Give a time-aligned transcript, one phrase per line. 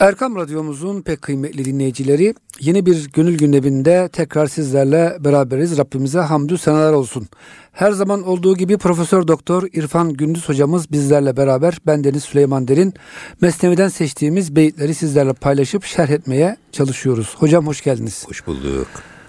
[0.00, 5.78] Erkam Radyomuzun pek kıymetli dinleyicileri yeni bir gönül gündeminde tekrar sizlerle beraberiz.
[5.78, 7.28] Rabbimize hamdü senalar olsun.
[7.72, 12.94] Her zaman olduğu gibi Profesör Doktor İrfan Gündüz hocamız bizlerle beraber ben Deniz Süleyman Derin
[13.40, 17.34] Mesnevi'den seçtiğimiz beyitleri sizlerle paylaşıp şerh etmeye çalışıyoruz.
[17.38, 18.24] Hocam hoş geldiniz.
[18.28, 18.86] Hoş bulduk.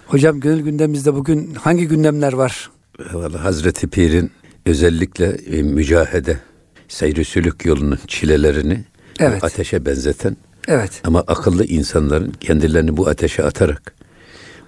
[0.07, 2.69] Hocam gönül gündemimizde bugün hangi gündemler var?
[3.13, 4.31] Vallahi Hazreti Pir'in
[4.65, 6.39] özellikle e, mücahede,
[6.87, 8.83] seyri sülük yolunun çilelerini
[9.19, 9.43] Evet.
[9.43, 11.01] ateşe benzeten Evet.
[11.03, 13.93] ama akıllı insanların kendilerini bu ateşe atarak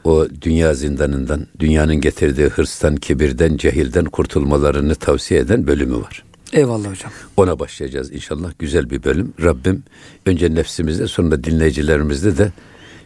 [0.04, 6.24] o dünya zindanından, dünyanın getirdiği hırstan, kibirden, cehilden kurtulmalarını tavsiye eden bölümü var.
[6.54, 7.12] Eyvallah hocam.
[7.38, 8.52] Ona başlayacağız inşallah.
[8.60, 9.34] Güzel bir bölüm.
[9.44, 9.84] Rabbim
[10.26, 12.52] önce nefsimizde sonra dinleyicilerimizde de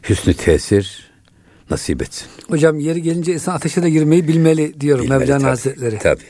[0.09, 1.11] hüsnü tesir
[1.69, 2.27] nasip etsin.
[2.47, 5.99] Hocam yeri gelince insan ateşe de girmeyi bilmeli diyorum Bilmeli Mevlana tabii, Hazretleri.
[5.99, 6.21] Tabii.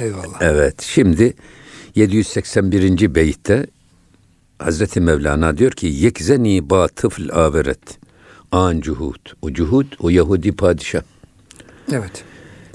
[0.00, 0.38] Eyvallah.
[0.40, 0.82] Evet.
[0.82, 1.34] Şimdi
[1.94, 3.14] 781.
[3.14, 3.66] beytte
[4.58, 7.98] Hazreti Mevlana diyor ki yekzeni ba tıfl averet
[8.52, 9.20] an cuhud.
[9.42, 11.02] O cuhud o Yahudi padişah
[11.92, 12.24] Evet.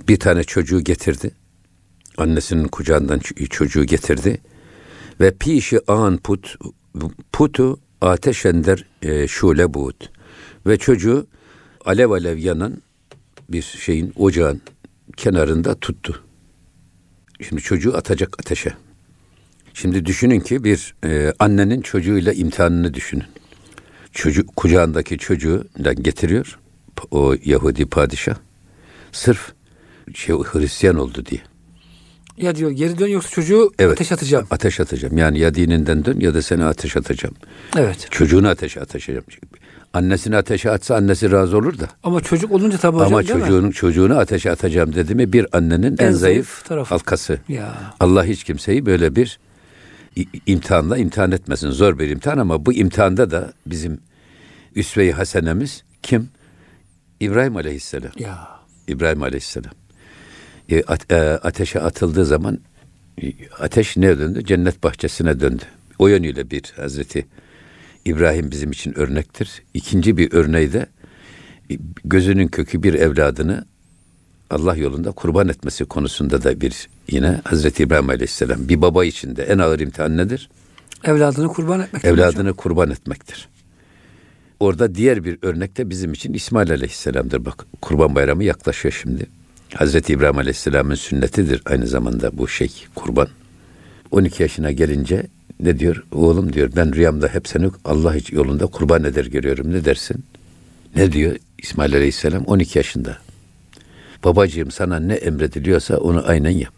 [0.08, 1.32] bir tane çocuğu getirdi.
[2.18, 4.42] Annesinin kucağından ç- çocuğu getirdi.
[5.20, 6.56] Ve pişi an put
[7.32, 10.10] putu ateşender e, şule buğut.
[10.68, 11.28] Ve çocuğu
[11.86, 12.82] alev alev yanan
[13.50, 14.62] bir şeyin ocağın
[15.18, 16.24] kenarında tuttu.
[17.50, 18.74] Şimdi çocuğu atacak ateşe.
[19.74, 23.26] Şimdi düşünün ki bir e, annenin çocuğuyla imtihanını düşünün.
[24.12, 25.66] Çocuk kucağındaki çocuğu
[26.02, 26.60] getiriyor
[27.12, 28.36] o Yahudi padişah.
[29.12, 29.52] Sırf
[30.16, 31.42] şey Hristiyan oldu diye.
[32.38, 33.92] Ya diyor geri dön yoksa çocuğu Evet.
[33.94, 34.48] ateş atacağım.
[34.52, 35.18] Ateş atacağım.
[35.18, 37.36] Yani ya dininden dön ya da seni ateş atacağım.
[37.78, 38.08] Evet.
[38.12, 39.24] Çocuğunu ateşe atacağım.
[39.94, 41.88] Annesini ateşe atsa annesi razı olur da.
[42.04, 43.74] Ama çocuk olunca tabii hocam Ama değil mi?
[43.74, 46.90] çocuğunu ateşe atacağım dedi mi bir annenin en, En zayıf, zayıf tarafı.
[46.96, 47.38] halkası.
[47.48, 47.94] Ya.
[48.00, 49.40] Allah hiç kimseyi böyle bir
[50.46, 51.70] imtihanla imtihan etmesin.
[51.70, 54.00] Zor bir imtihan ama bu imtihanda da bizim
[54.76, 56.30] üsve-i hasenemiz kim?
[57.20, 58.12] İbrahim Aleyhisselam.
[58.20, 58.48] Ya.
[58.88, 59.74] İbrahim Aleyhisselam.
[60.70, 62.60] E, e, ateşe atıldığı zaman
[63.22, 64.46] e, ateş ne döndü?
[64.46, 65.64] Cennet bahçesine döndü.
[66.00, 67.28] O yönüyle bir Hazreti
[68.06, 69.64] İbrahim bizim için örnektir.
[69.74, 70.86] İkinci bir örneği de
[71.72, 73.66] e, gözünün kökü bir evladını
[74.52, 79.44] Allah yolunda kurban etmesi konusunda da bir yine Hazreti İbrahim Aleyhisselam bir baba için de
[79.44, 80.50] en ağır imtihan nedir?
[81.04, 82.04] Evladını kurban etmek.
[82.04, 82.16] hocam.
[82.16, 83.48] Evladını kurban etmektir.
[84.60, 87.46] Orada diğer bir örnek de bizim için İsmail Aleyhisselam'dır.
[87.46, 89.26] Bak kurban bayramı yaklaşıyor şimdi.
[89.74, 93.28] Hazreti İbrahim Aleyhisselam'ın sünnetidir aynı zamanda bu şey kurban.
[94.12, 95.24] 12 yaşına gelince
[95.60, 96.04] ne diyor?
[96.12, 99.74] Oğlum diyor ben rüyamda hep seni Allah yolunda kurban eder görüyorum.
[99.74, 100.24] Ne dersin?
[100.96, 102.44] Ne diyor İsmail Aleyhisselam?
[102.44, 103.18] 12 yaşında.
[104.24, 106.74] Babacığım sana ne emrediliyorsa onu aynen yap.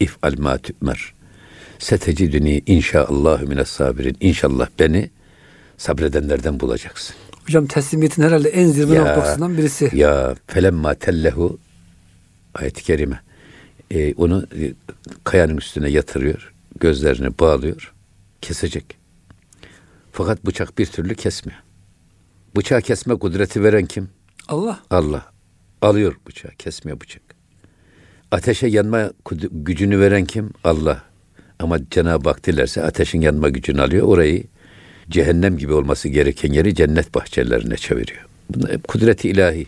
[0.00, 1.14] İf'al ma tü'mer.
[1.78, 4.16] Setecidüni inşaallahu mines sabirin.
[4.20, 5.10] İnşallah beni
[5.78, 7.16] sabredenlerden bulacaksın.
[7.46, 9.04] Hocam teslimiyetin herhalde en zirve Ya.
[9.04, 9.90] noktasından birisi.
[9.94, 11.58] Ya felemma tellehu
[12.54, 13.20] ayet-i kerime.
[13.90, 14.72] Ee, onu e,
[15.24, 16.52] kayanın üstüne yatırıyor.
[16.80, 17.92] Gözlerini bağlıyor.
[18.42, 18.96] Kesecek.
[20.12, 21.60] Fakat bıçak bir türlü kesmiyor.
[22.56, 24.08] Bıçağı kesme kudreti veren kim?
[24.48, 24.80] Allah.
[24.90, 25.31] Allah.
[25.82, 27.22] Alıyor bıçağı, kesmiyor bıçak.
[28.30, 29.10] Ateşe yanma
[29.50, 30.50] gücünü veren kim?
[30.64, 31.02] Allah.
[31.58, 34.06] Ama Cenab-ı Hak dilerse ateşin yanma gücünü alıyor.
[34.06, 34.44] Orayı
[35.10, 38.26] cehennem gibi olması gereken yeri cennet bahçelerine çeviriyor.
[38.50, 39.66] Bunlar hep kudreti ilahi.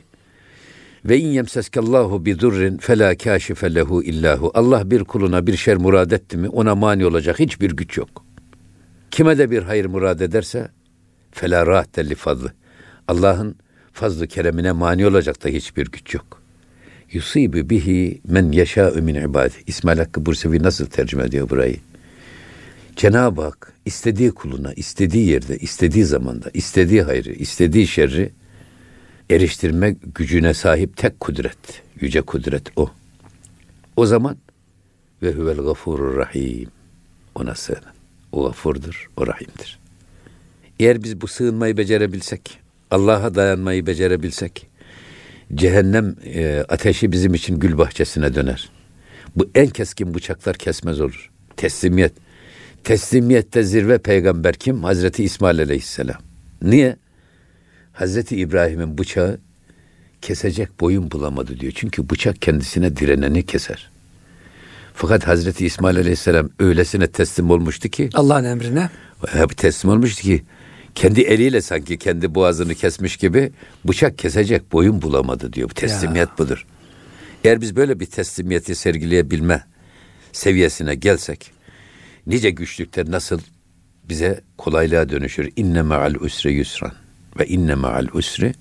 [1.05, 4.51] Ve in yemseskallahu bi durrin fela kâşife lehu illahu.
[4.55, 8.25] Allah bir kuluna bir şer murad etti mi ona mani olacak hiçbir güç yok.
[9.11, 10.69] Kime de bir hayır murad ederse
[11.33, 12.53] fela rahte li fadlı.
[13.09, 13.57] Allah'ın
[13.95, 16.43] fazlı keremine mani olacak da hiçbir güç yok.
[17.13, 19.55] Yusibu bihi men yeşâ'ü min ibadi.
[19.67, 21.77] İsmail Hakkı Bursevi nasıl tercüme ediyor burayı?
[22.97, 28.33] Cenab-ı Hak istediği kuluna, istediği yerde, istediği zamanda, istediği hayrı, istediği şerri
[29.31, 32.91] eriştirme gücüne sahip tek kudret, yüce kudret o.
[33.97, 34.37] O zaman
[35.23, 36.69] ve huvel gafurur rahim.
[37.35, 37.95] Ona sığının.
[38.33, 39.79] O gafurdur, o rahimdir.
[40.81, 42.64] Eğer biz bu sığınmayı becerebilsek,
[42.95, 44.67] Allah'a dayanmayı becerebilsek,
[45.55, 48.71] cehennem e, ateşi bizim için gül bahçesine döner.
[49.37, 51.31] Bu en keskin bıçaklar kesmez olur.
[51.57, 52.13] Teslimiyet.
[52.85, 54.85] Teslimiyette zirve peygamber kim?
[54.85, 56.21] Hazreti İsmail Aleyhisselam.
[56.63, 56.97] Niye?
[57.93, 59.39] Hazreti İbrahim'in bıçağı
[60.23, 61.73] kesecek boyun bulamadı diyor.
[61.77, 63.91] Çünkü bıçak kendisine direneni keser.
[64.95, 68.91] Fakat Hazreti İsmail Aleyhisselam öylesine teslim olmuştu ki Allah'ın emrine.
[69.57, 70.43] teslim olmuştu ki
[70.95, 73.53] kendi eliyle sanki kendi boğazını kesmiş gibi
[73.85, 75.71] bıçak kesecek boyun bulamadı diyor.
[75.71, 76.67] Bu teslimiyet budur.
[77.45, 79.65] Eğer biz böyle bir teslimiyeti sergileyebilme
[80.33, 81.51] seviyesine gelsek
[82.27, 83.41] nice güçlükler nasıl
[84.09, 85.53] bize kolaylığa dönüşür.
[85.57, 86.93] İnne ma'al usri yusran
[87.39, 88.53] ve inne ma'al usri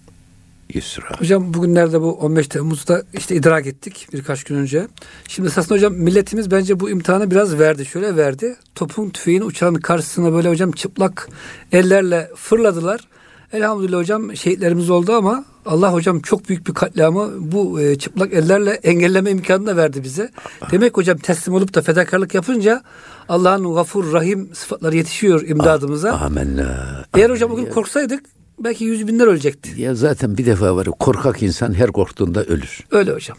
[0.76, 1.20] yusra.
[1.20, 4.88] Hocam bugünlerde bu 15 Temmuz'da işte idrak ettik birkaç gün önce.
[5.28, 7.86] Şimdi esasında hocam milletimiz bence bu imtihanı biraz verdi.
[7.86, 8.56] Şöyle verdi.
[8.76, 11.30] Topun tüfeğin uçağın karşısına böyle hocam çıplak
[11.72, 13.08] ellerle fırladılar.
[13.54, 18.72] Elhamdülillah hocam şehitlerimiz oldu ama Allah hocam çok büyük bir katliamı bu e, çıplak ellerle
[18.72, 20.30] engelleme imkanını da verdi bize.
[20.72, 22.84] Demek hocam teslim olup da fedakarlık yapınca
[23.30, 26.12] Allah'ın gafur rahim sıfatları yetişiyor imdadımıza.
[26.12, 27.06] Amenna.
[27.18, 28.24] Eğer hocam bugün korksaydık
[28.60, 29.82] belki yüz binler ölecekti.
[29.82, 30.86] Ya zaten bir defa var.
[31.00, 32.80] Korkak insan her korktuğunda ölür.
[32.92, 33.38] Öyle hocam.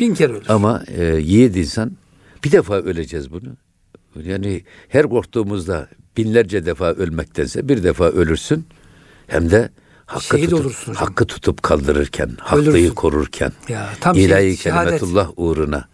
[0.00, 0.44] Bin kere ölür.
[0.48, 1.92] Ama e, yiğit insan
[2.44, 3.56] bir defa öleceğiz bunu.
[4.22, 8.66] Yani her korktuğumuzda binlerce defa ölmektense bir defa ölürsün.
[9.26, 9.70] Hem de
[10.06, 12.94] hakkı Şehit tutup, hakkı tutup kaldırırken, haklıyı Ölürsün.
[12.94, 14.84] korurken, Ya, tam ilahi şehit, şehadet.
[15.00, 15.88] kelimetullah uğruna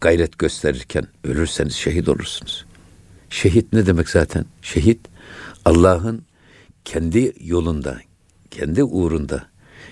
[0.00, 2.66] gayret gösterirken ölürseniz şehit olursunuz.
[3.30, 4.44] Şehit ne demek zaten?
[4.62, 5.00] Şehit
[5.64, 6.22] Allah'ın
[6.84, 7.98] kendi yolunda,
[8.50, 9.46] kendi uğrunda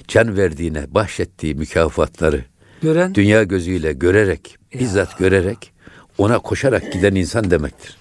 [0.08, 2.44] can verdiğine bahşettiği mükafatları
[2.82, 5.72] Gören dünya gözüyle görerek, bizzat görerek
[6.18, 7.96] ona koşarak giden insan demektir.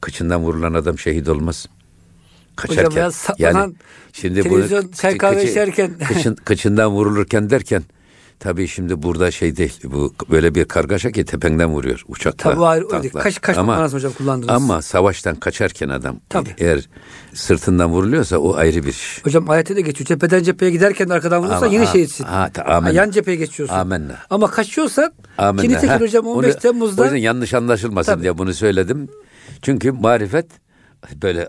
[0.00, 1.66] Kıçından vurulan adam şehit olmaz.
[2.56, 2.84] Kaçarken.
[2.84, 3.76] Hocam ya saplanan
[4.22, 7.82] televizyon, çay kahve içerken- kıçın, kıçından vurulurken derken
[8.42, 9.80] tabii şimdi burada şey değil.
[9.84, 12.50] Bu böyle bir kargaşa ki tependen vuruyor uçakla.
[12.54, 12.88] Tabii öyle.
[12.88, 13.20] tankla.
[13.20, 14.50] Kaç- kaç ama, hocam kullandınız?
[14.50, 16.54] Ama savaştan kaçarken adam Tabii.
[16.58, 16.88] eğer
[17.34, 19.20] sırtından vuruluyorsa o ayrı bir iş.
[19.24, 20.06] hocam ayette de geçiyor.
[20.08, 22.24] Cepheden cepheye giderken de arkadan vurursa yine şehitsin.
[22.24, 22.96] ha, ta- amenna.
[22.96, 23.74] Yan cepheye geçiyorsun.
[23.76, 24.16] Amenna.
[24.30, 25.62] Ama kaçıyorsan Amenna.
[25.62, 28.22] ki nitekim hocam 15 onu- Temmuz'da O yüzden yanlış anlaşılmasın Tabii.
[28.22, 29.08] diye bunu söyledim.
[29.62, 30.46] Çünkü marifet
[31.22, 31.48] böyle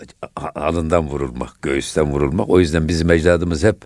[0.55, 2.49] alından vurulmak, göğüsten vurulmak.
[2.49, 3.77] O yüzden bizim ecdadımız hep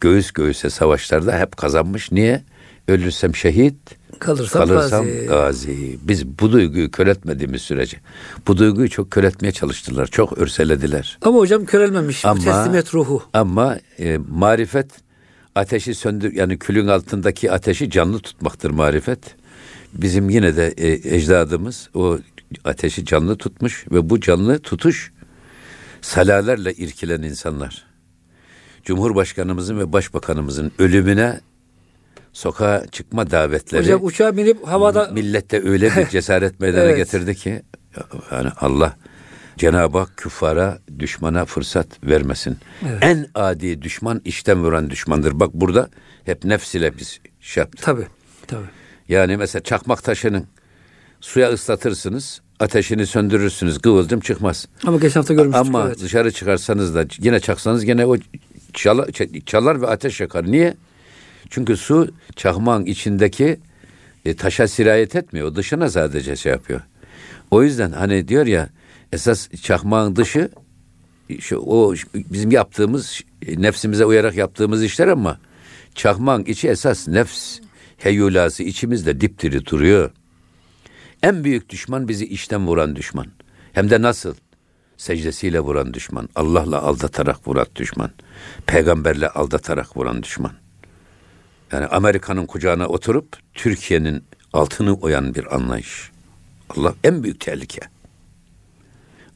[0.00, 2.12] göğüs göğüse savaşlarda hep kazanmış.
[2.12, 2.44] Niye?
[2.88, 3.74] Ölürsem şehit,
[4.18, 5.26] Kalırsam kalırsam gazi.
[5.26, 5.98] gazi.
[6.02, 7.96] Biz bu duyguyu köretmediğimiz sürece
[8.48, 10.06] bu duyguyu çok köretmeye çalıştılar.
[10.06, 11.18] Çok örselediler.
[11.22, 12.24] ama hocam körelmemiş.
[12.24, 13.22] Bu Ama- teslimiyet ruhu.
[13.32, 14.90] Ama e, marifet
[15.54, 19.18] ateşi söndür yani külün altındaki ateşi canlı tutmaktır marifet.
[19.94, 22.18] Bizim yine de e, ecdadımız o
[22.64, 25.12] ateşi canlı tutmuş ve bu canlı tutuş
[26.00, 27.84] salalerle irkilen insanlar.
[28.84, 31.40] Cumhurbaşkanımızın ve başbakanımızın ölümüne
[32.32, 36.96] sokağa çıkma davetleri Hocam uçağa binip havada millette öyle bir cesaret meydana Evet.
[36.96, 37.62] getirdi ki
[38.32, 38.96] yani Allah
[39.58, 42.56] Cenab-ı Hak küffara, düşmana fırsat vermesin.
[43.00, 45.40] En adi düşman işten vuran düşmandır.
[45.40, 45.88] Bak burada
[46.24, 47.84] hep nefs ile biz şey yaptık.
[47.84, 48.06] tabii
[48.46, 48.66] tabii.
[49.08, 50.46] Yani mesela çakmak taşının
[51.20, 54.68] suya ıslatırsınız, ateşini söndürürsünüz, kıvılcım çıkmaz.
[54.86, 55.66] Ama geçen hafta görmüştük.
[55.66, 56.00] Ama evet.
[56.00, 58.16] dışarı çıkarsanız da yine çaksanız yine o
[58.74, 59.08] çalar,
[59.46, 60.52] çalar ve ateş yakar.
[60.52, 60.74] Niye?
[61.50, 63.60] Çünkü su çakmağın içindeki
[64.24, 65.54] e, taşa sirayet etmiyor.
[65.54, 66.80] Dışına sadece şey yapıyor.
[67.50, 68.68] O yüzden hani diyor ya
[69.12, 70.50] esas çakmağın dışı
[71.40, 75.38] şu, o bizim yaptığımız e, nefsimize uyarak yaptığımız işler ama
[75.94, 77.58] çakmağın içi esas nefs
[77.98, 80.10] heyulası içimizde dipdiri duruyor.
[81.22, 83.26] En büyük düşman bizi içten vuran düşman.
[83.72, 84.34] Hem de nasıl?
[84.96, 86.28] Secdesiyle vuran düşman.
[86.34, 88.10] Allah'la aldatarak vuran düşman.
[88.66, 90.52] Peygamberle aldatarak vuran düşman.
[91.72, 96.10] Yani Amerika'nın kucağına oturup Türkiye'nin altını oyan bir anlayış.
[96.70, 97.80] Allah en büyük tehlike.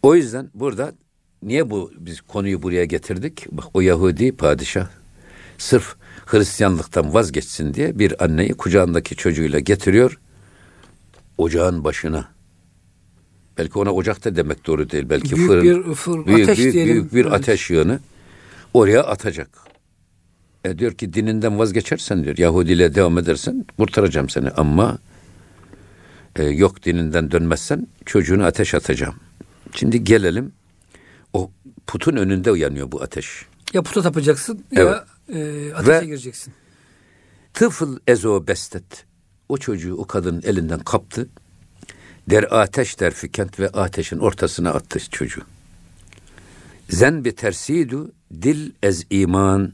[0.02, 0.92] O yüzden burada
[1.42, 3.46] niye bu biz konuyu buraya getirdik?
[3.52, 4.88] Bak o Yahudi padişah
[5.58, 5.96] sırf
[6.26, 10.18] Hristiyanlıktan vazgeçsin diye bir anneyi kucağındaki çocuğuyla getiriyor
[11.38, 12.28] ocağın başına.
[13.58, 15.04] Belki ona ocak da demek doğru değil.
[15.10, 16.92] Belki Büyük fırın, bir fır- büyük, ateş büyük, diyelim.
[16.94, 17.32] büyük bir Evet.
[17.34, 18.00] ateş yığını
[18.74, 19.48] oraya atacak.
[20.66, 24.98] E diyor ki dininden vazgeçersen diyor Yahudiyle devam edersen kurtaracağım seni ama
[26.36, 29.14] e, yok dininden dönmezsen çocuğunu ateş atacağım.
[29.72, 30.52] Şimdi gelelim
[31.32, 31.50] o
[31.86, 33.46] putun önünde uyanıyor bu ateş.
[33.72, 36.54] Ya puta tapacaksın ya e, ateşe Ve- gireceksin.
[37.54, 39.04] Tıfıl ezo bestet.
[39.48, 41.28] O çocuğu o kadının elinden kaptı.
[42.30, 45.42] Der ateş der fikent ve ateşin ortasına attı çocuğu.
[46.90, 49.72] Zen bir tersidu dil ez iman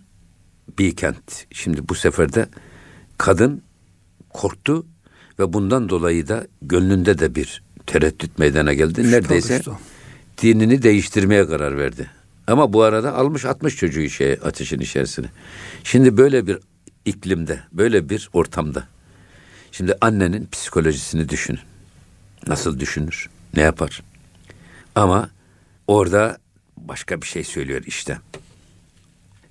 [0.79, 1.47] bikent.
[1.53, 2.49] Şimdi bu sefer de
[3.19, 3.63] kadın
[4.31, 4.87] korktu
[5.39, 9.13] ve bundan dolayı da gönlünde de bir tereddüt meydana geldi.
[9.13, 9.79] Neredeyse oluştu.
[10.43, 12.11] dinini değiştirmeye karar verdi.
[12.47, 15.27] Ama bu arada almış atmış çocuğu şey ateşin içerisine.
[15.85, 16.59] Şimdi böyle bir
[17.05, 18.89] iklimde, böyle bir ortamda.
[19.73, 21.61] Şimdi annenin psikolojisini düşünün.
[22.47, 23.29] Nasıl düşünür?
[23.57, 24.03] Ne yapar?
[24.95, 25.31] Ama
[25.87, 26.39] orada
[26.77, 28.19] başka bir şey söylüyor işte.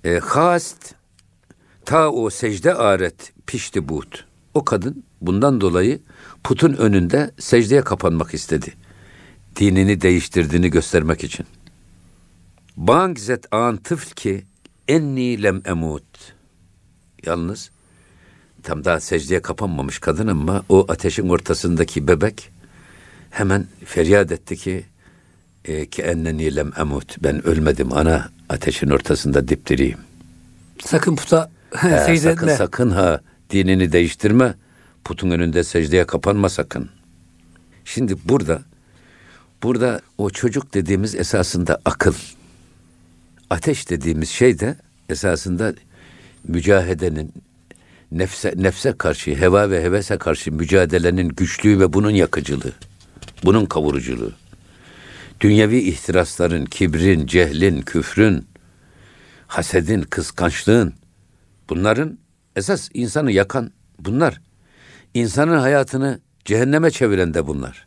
[0.04, 0.94] E, hast
[1.84, 4.24] ta o secde aret pişti but.
[4.54, 6.00] O kadın bundan dolayı
[6.44, 8.74] putun önünde secdeye kapanmak istedi.
[9.56, 11.46] dinini değiştirdiğini göstermek için.
[12.76, 14.44] Bang zet an tıfl ki
[14.88, 16.34] enni lem emut.
[17.26, 17.70] Yalnız
[18.62, 22.50] tam daha secdeye kapanmamış kadın ama o ateşin ortasındaki bebek
[23.30, 24.84] hemen feryat etti ki
[25.64, 27.22] e, ki enneni lem emut.
[27.22, 29.98] Ben ölmedim ana ateşin ortasında dipdiriyim.
[30.84, 34.54] Sakın puta Secde sakın sakın ha dinini değiştirme.
[35.04, 36.90] Putun önünde secdeye kapanma sakın.
[37.84, 38.62] Şimdi burada
[39.62, 42.14] burada o çocuk dediğimiz esasında akıl.
[43.50, 44.76] Ateş dediğimiz şey de
[45.08, 45.74] esasında
[46.48, 47.32] mücahedenin
[48.12, 52.72] nefse nefse karşı, heva ve hevese karşı mücadelenin güçlüğü ve bunun yakıcılığı.
[53.44, 54.32] Bunun kavuruculuğu.
[55.40, 58.46] Dünyevi ihtirasların, kibrin, cehlin, küfrün,
[59.46, 60.94] hasedin, kıskançlığın
[61.72, 62.18] bunların
[62.56, 64.40] esas insanı yakan bunlar.
[65.14, 67.86] İnsanın hayatını cehenneme çeviren de bunlar.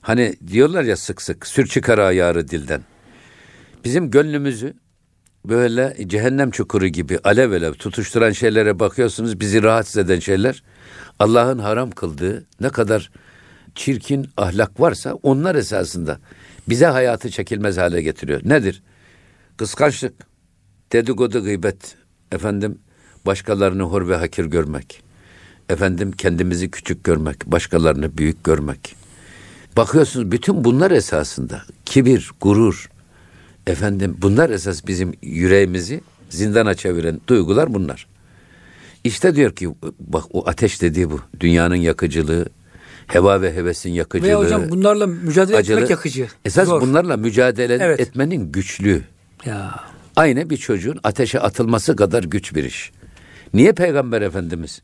[0.00, 2.82] Hani diyorlar ya sık sık sür çıkar ayarı dilden.
[3.84, 4.74] Bizim gönlümüzü
[5.44, 10.62] böyle cehennem çukuru gibi alev alev tutuşturan şeylere bakıyorsunuz bizi rahatsız eden şeyler
[11.18, 13.10] Allah'ın haram kıldığı ne kadar
[13.74, 16.18] çirkin ahlak varsa onlar esasında
[16.68, 18.40] bize hayatı çekilmez hale getiriyor.
[18.44, 18.82] Nedir?
[19.56, 20.14] Kıskançlık,
[20.92, 21.96] dedikodu, gıybet,
[22.32, 22.78] efendim
[23.28, 25.02] başkalarını hor ve hakir görmek,
[25.68, 28.96] efendim kendimizi küçük görmek, başkalarını büyük görmek.
[29.76, 32.90] Bakıyorsunuz bütün bunlar esasında kibir, gurur,
[33.66, 38.06] efendim bunlar esas bizim yüreğimizi zindana çeviren duygular bunlar.
[39.04, 39.68] İşte diyor ki
[40.00, 41.20] bak o ateş dediği bu.
[41.40, 42.46] Dünyanın yakıcılığı,
[43.06, 44.28] heva ve hevesin yakıcılığı.
[44.28, 45.76] Veya hocam bunlarla mücadele acılı.
[45.76, 46.28] etmek yakıcı.
[46.44, 46.80] Esas Zor.
[46.80, 48.00] bunlarla mücadele Evet.
[48.00, 49.02] etmenin güçlüğü.
[49.44, 49.80] Ya.
[50.16, 52.92] Aynı bir çocuğun ateşe atılması kadar güç bir iş.
[53.54, 54.82] Niye Peygamber Efendimiz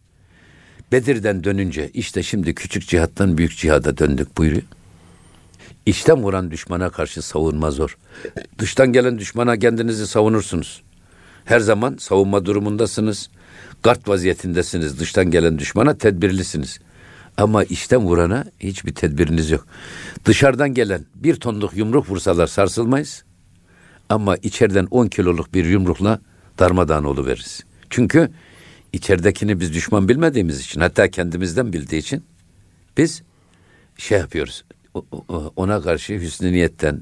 [0.92, 4.62] Bedir'den dönünce işte şimdi küçük cihattan büyük cihada döndük buyuruyor.
[5.86, 7.98] İçten vuran düşmana karşı savunma zor.
[8.58, 10.82] Dıştan gelen düşmana kendinizi savunursunuz.
[11.44, 13.30] Her zaman savunma durumundasınız.
[13.82, 15.00] Gart vaziyetindesiniz.
[15.00, 16.78] Dıştan gelen düşmana tedbirlisiniz.
[17.36, 19.66] Ama içten vurana hiçbir tedbiriniz yok.
[20.24, 23.24] Dışarıdan gelen bir tonluk yumruk vursalar sarsılmayız.
[24.08, 26.20] Ama içeriden 10 kiloluk bir yumrukla
[26.58, 27.64] darmadağın oluveririz.
[27.90, 28.30] Çünkü
[28.94, 32.24] içeridekini biz düşman bilmediğimiz için hatta kendimizden bildiği için
[32.96, 33.22] biz
[33.98, 34.64] şey yapıyoruz.
[35.56, 37.00] Ona karşı hüsnü niyetten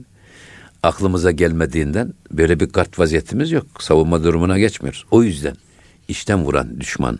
[0.83, 3.67] aklımıza gelmediğinden böyle bir kart vaziyetimiz yok.
[3.79, 5.05] Savunma durumuna geçmiyoruz.
[5.11, 5.57] O yüzden
[6.09, 7.19] içten vuran düşman.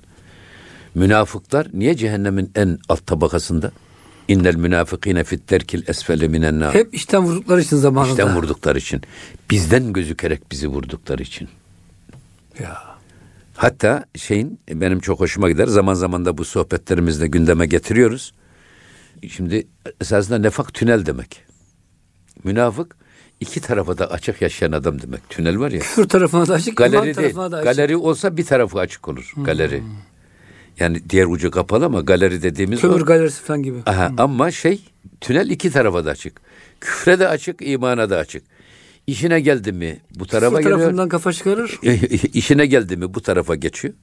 [0.95, 3.73] Münafıklar niye cehennemin en alt tabakasında?
[4.29, 6.75] İnnel münafıkine fit derkil esfele minen nar.
[6.75, 8.13] Hep işten vurdukları için zamanında.
[8.13, 9.03] İçten vurdukları için.
[9.51, 11.49] Bizden gözükerek bizi vurdukları için.
[12.61, 12.92] Ya.
[13.63, 15.67] Hatta şeyin benim çok hoşuma gider.
[15.67, 18.35] Zaman zaman da bu sohbetlerimizde gündeme getiriyoruz.
[19.29, 19.67] Şimdi
[20.01, 21.45] esasında nefak tünel demek.
[22.45, 22.97] Münafık
[23.41, 25.31] iki tarafa da açık yaşayan adam demek.
[25.31, 25.81] Tünel var ya.
[25.81, 27.15] Küfür tarafına da açık, Galeri değil.
[27.15, 27.65] tarafına da açık.
[27.77, 29.33] Galeri olsa bir tarafı açık olur.
[29.37, 29.83] Galeri.
[30.79, 33.05] Yani diğer ucu kapalı ama galeri dediğimiz Kömür o.
[33.05, 33.79] galerisi falan gibi.
[33.87, 34.81] Aha, ama şey
[35.21, 36.41] tünel iki tarafa da açık.
[36.81, 38.43] Küfre de açık, imana da açık.
[39.07, 40.79] İşine geldi mi bu tarafa Küfür geliyor.
[40.79, 41.79] tarafından kafa çıkarır.
[42.35, 43.95] İşine geldi mi bu tarafa geçiyor.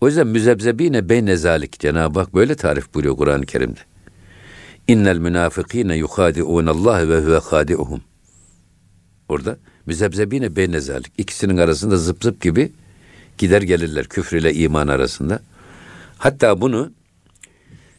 [0.00, 3.80] O yüzden müzebzebine beyne zalik Cenab-ı Hak böyle tarif buyuruyor Kur'an-ı Kerim'de.
[4.88, 8.00] İnnel münafıkîne yuhadi'ûne Allah ve huve hadi'uhum.
[9.28, 11.12] Orada müzebzebine beyne zalik.
[11.18, 12.72] İkisinin arasında zıp zıp gibi
[13.38, 15.40] gider gelirler küfür ile iman arasında.
[16.18, 16.92] Hatta bunu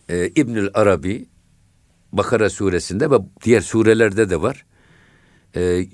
[0.10, 1.26] e, İbnül Arabi
[2.12, 4.66] Bakara suresinde ve diğer surelerde de var.
[5.56, 5.86] E,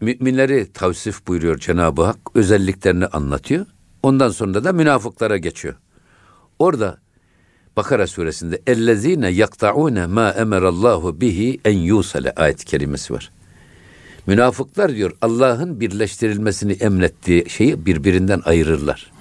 [0.00, 2.18] müminleri tavsif buyuruyor Cenab-ı Hak.
[2.34, 3.66] Özelliklerini anlatıyor.
[4.02, 5.74] Ondan sonra da münafıklara geçiyor.
[6.58, 6.98] Orada
[7.76, 13.30] Bakara suresinde ellezine yaktaune ma emerallahu bihi en yusale ayet kerimesi var.
[14.26, 19.12] Münafıklar diyor Allah'ın birleştirilmesini emrettiği şeyi birbirinden ayırırlar.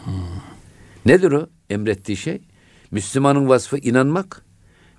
[1.06, 2.42] Nedir o emrettiği şey?
[2.92, 4.45] Müslümanın vasfı inanmak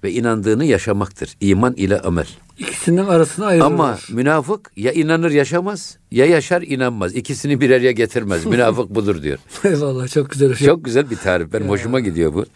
[0.06, 1.36] ve inandığını yaşamaktır.
[1.40, 2.26] İman ile amel.
[2.58, 3.66] İkisinin arasına ayrılır.
[3.66, 7.14] Ama münafık ya inanır yaşamaz ya yaşar inanmaz.
[7.14, 8.46] İkisini bir araya getirmez.
[8.46, 9.38] Münafık budur diyor.
[9.64, 10.66] Eyvallah çok güzel hocam.
[10.66, 11.52] Çok güzel bir tarif.
[11.52, 12.46] Benim hoşuma gidiyor bu.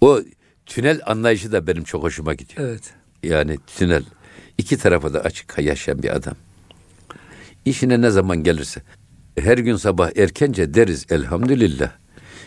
[0.00, 0.20] O
[0.66, 2.68] tünel anlayışı da benim çok hoşuma gidiyor.
[2.68, 2.82] Evet.
[3.22, 4.02] Yani tünel.
[4.58, 6.34] iki tarafa da açık yaşayan bir adam.
[7.64, 8.82] İşine ne zaman gelirse.
[9.38, 11.90] Her gün sabah erkence deriz elhamdülillah.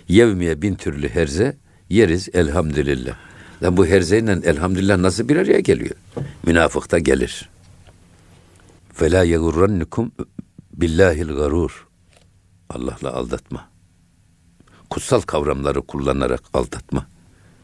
[0.08, 1.58] Yevmiye bin türlü herze
[1.90, 3.16] yeriz elhamdülillah.
[3.64, 5.96] Lan bu herzeyle elhamdülillah nasıl bir araya geliyor?
[6.46, 7.50] Münafık da gelir.
[9.02, 10.12] Ve la yegurrannukum
[10.74, 11.88] billahil garur.
[12.70, 13.70] Allah'la aldatma.
[14.90, 17.08] Kutsal kavramları kullanarak aldatma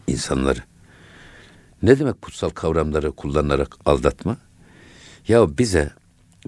[0.08, 0.60] insanları.
[1.84, 4.38] Ne demek kutsal kavramları kullanarak aldatma?
[5.28, 5.90] Ya bize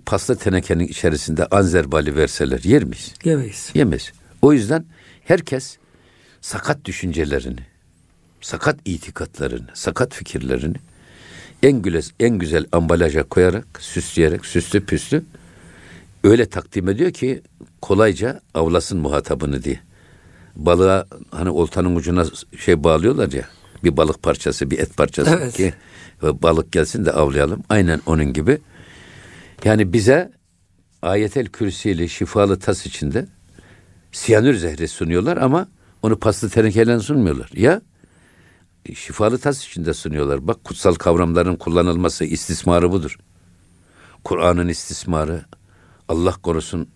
[0.05, 3.13] pasta tenekenin içerisinde anzer bali verseler yer miyiz?
[3.24, 3.72] Yemeyiz.
[3.74, 4.12] Yemez.
[4.41, 4.86] O yüzden
[5.24, 5.77] herkes
[6.41, 7.71] sakat düşüncelerini,
[8.42, 10.76] sakat itikatlarını, sakat fikirlerini
[11.64, 15.24] en güzel, en güzel ambalaja koyarak, süsleyerek, süslü püslü
[16.24, 17.42] öyle takdim ediyor ki
[17.82, 19.80] kolayca avlasın muhatabını diye.
[20.56, 22.26] Balığa hani oltanın ucuna
[22.60, 23.46] şey bağlıyorlar ya
[23.84, 25.54] bir balık parçası, bir et parçası Evet.
[25.54, 25.74] ki
[26.24, 27.64] balık gelsin de avlayalım.
[27.70, 28.58] Aynen onun gibi.
[29.64, 30.32] Yani bize
[31.02, 33.28] ayetel kürsili şifalı tas içinde
[34.12, 35.68] siyanür zehri sunuyorlar ama
[36.02, 37.50] onu paslı tenekeyle sunmuyorlar.
[37.54, 37.82] Ya
[38.96, 40.48] şifalı tas içinde sunuyorlar.
[40.48, 43.18] Bak kutsal kavramların kullanılması istismarı budur.
[44.24, 45.46] Kur'an'ın istismarı,
[46.08, 46.88] Allah korusun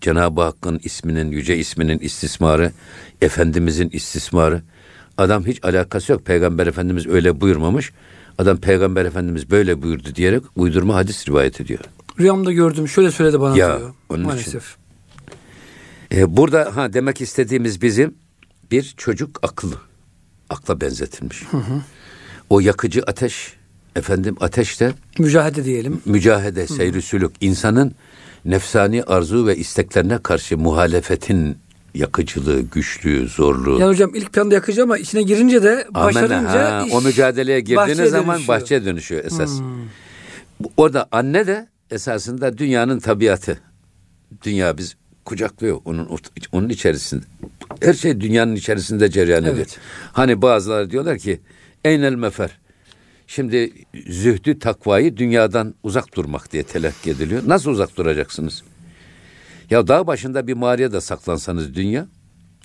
[0.00, 2.72] Cenab-ı Hakk'ın isminin, yüce isminin istismarı,
[3.20, 4.62] Efendimizin istismarı.
[5.18, 6.24] Adam hiç alakası yok.
[6.26, 7.92] Peygamber Efendimiz öyle buyurmamış.
[8.38, 11.80] Adam Peygamber Efendimiz böyle buyurdu diyerek uydurma hadis rivayet ediyor.
[12.20, 12.88] Rüyamda gördüm.
[12.88, 13.94] Şöyle söyledi bana Ya, diyor.
[14.08, 14.26] onun için.
[14.28, 14.76] Maalesef.
[16.12, 18.14] Ee, burada ha demek istediğimiz bizim
[18.70, 19.74] bir çocuk aklı.
[20.52, 21.42] Akla benzetilmiş.
[22.50, 23.52] O yakıcı ateş,
[23.96, 26.00] efendim ateş de Mücahede diyelim.
[26.04, 27.92] mücahede, seyri sülük, insanın
[28.44, 31.58] nefsani arzu ve isteklerine karşı muhalefetin
[31.94, 33.80] yakıcılığı, güçlüğü, zorluğu.
[33.80, 37.88] Ya hocam ilk planda yakıcı ama içine girince de başarınca Ha, iş o mücadeleye girdiğiniz
[37.88, 38.56] bahçeye zaman dönüşüyor.
[38.58, 38.62] Hmm.
[38.62, 39.60] bahçeye dönüşüyor esas.
[40.60, 43.58] Bu- Orada anne de esasında dünyanın tabiatı.
[44.44, 46.08] Dünya biz kucaklıyor onun
[46.52, 47.24] onun içerisinde.
[47.80, 49.56] Her şey dünyanın içerisinde cereyan ediyor.
[49.56, 49.78] Evet.
[50.12, 51.40] Hani bazıları diyorlar ki
[51.84, 52.58] eynel mefer.
[53.26, 53.72] Şimdi
[54.08, 57.42] zühdü takvayı dünyadan uzak durmak diye telakki ediliyor.
[57.46, 58.62] Nasıl uzak duracaksınız?
[59.70, 62.06] Ya dağ başında bir mağaraya da saklansanız dünya,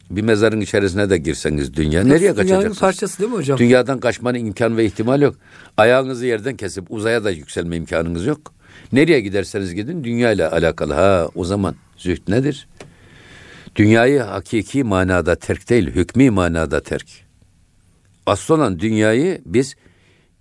[0.09, 2.79] bir mezarın içerisine de girseniz dünya, nereye Dünyanın kaçacaksınız?
[2.79, 3.57] parçası değil mi hocam?
[3.57, 5.35] Dünyadan kaçmanın imkan ve ihtimal yok.
[5.77, 8.53] Ayağınızı yerden kesip uzaya da yükselme imkanınız yok.
[8.91, 10.93] Nereye giderseniz gidin dünya ile alakalı.
[10.93, 12.67] Ha o zaman zühd nedir?
[13.77, 17.07] Dünyayı hakiki manada terk değil, hükmü manada terk.
[18.25, 19.75] Asıl olan dünyayı biz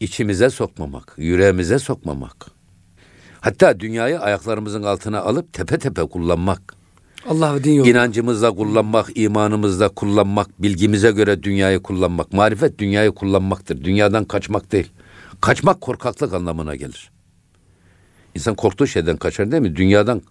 [0.01, 2.46] içimize sokmamak, yüreğimize sokmamak.
[3.40, 6.75] Hatta dünyayı ayaklarımızın altına alıp tepe tepe kullanmak.
[7.29, 7.88] Allah ve din yolu.
[7.88, 12.33] İnancımızla kullanmak, imanımızla kullanmak, bilgimize göre dünyayı kullanmak.
[12.33, 13.85] Marifet dünyayı kullanmaktır.
[13.85, 14.90] Dünyadan kaçmak değil.
[15.40, 17.11] Kaçmak korkaklık anlamına gelir.
[18.35, 19.77] İnsan korktuğu şeyden kaçar değil mi?
[19.77, 20.22] Dünyadan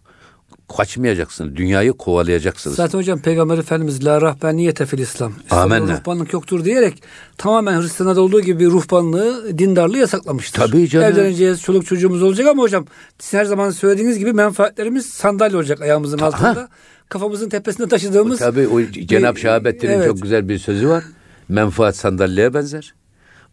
[0.77, 1.55] kaçmayacaksın.
[1.55, 2.75] Dünyayı kovalayacaksınız.
[2.75, 5.33] Zaten hocam Peygamber Efendimiz la rahbeniyete fil İslam.
[5.49, 5.97] Amenna.
[5.97, 7.03] ruhbanlık yoktur diyerek
[7.37, 10.61] tamamen Hristiyanlarda olduğu gibi ruhbanlığı, dindarlığı yasaklamıştır.
[10.61, 11.07] Tabii canım.
[11.07, 12.85] Evleneceğiz, çoluk çocuğumuz olacak ama hocam
[13.19, 16.69] sizin her zaman söylediğiniz gibi menfaatlerimiz sandalye olacak ayağımızın altında.
[17.09, 20.07] Kafamızın tepesinde taşıdığımız Tabii o Cenab-ı Şahabettin'in evet.
[20.07, 21.03] çok güzel bir sözü var.
[21.49, 22.93] Menfaat sandalyeye benzer.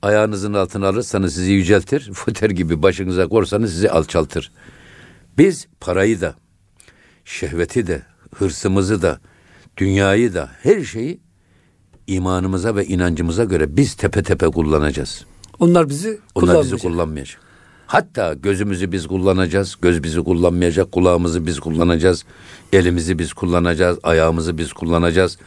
[0.03, 2.11] Ayağınızın altına alırsanız sizi yüceltir.
[2.15, 4.53] Foter gibi başınıza korsanız sizi alçaltır.
[5.39, 6.35] Biz parayı da,
[7.25, 8.03] şehveti de,
[8.35, 9.21] hırsımızı da,
[9.77, 11.21] dünyayı da, her şeyi
[12.07, 15.25] imanımıza ve inancımıza göre biz tepe tepe kullanacağız.
[15.59, 17.41] Onlar bizi Onlar bizi kullanmayacak.
[17.87, 22.25] Hatta gözümüzü biz kullanacağız, göz bizi kullanmayacak, kulağımızı biz kullanacağız,
[22.73, 25.39] elimizi biz kullanacağız, ayağımızı biz kullanacağız,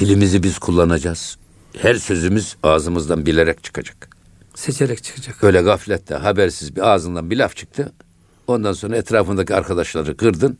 [0.00, 1.38] dilimizi biz kullanacağız.
[1.76, 4.08] Her sözümüz ağzımızdan bilerek çıkacak.
[4.54, 5.44] Seçerek çıkacak.
[5.44, 7.92] Öyle gaflette habersiz bir ağzından bir laf çıktı.
[8.46, 10.58] Ondan sonra etrafındaki arkadaşları kırdın.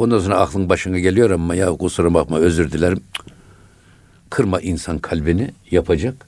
[0.00, 3.00] Ondan sonra aklın başına geliyor ama ya kusura bakma özür dilerim.
[4.30, 6.26] Kırma insan kalbini yapacak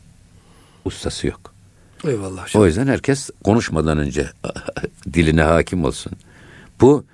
[0.85, 1.55] ustası yok.
[2.05, 2.63] Eyvallah hocam.
[2.63, 4.31] O yüzden herkes konuşmadan önce
[5.13, 6.13] diline hakim olsun.
[6.81, 7.05] Bu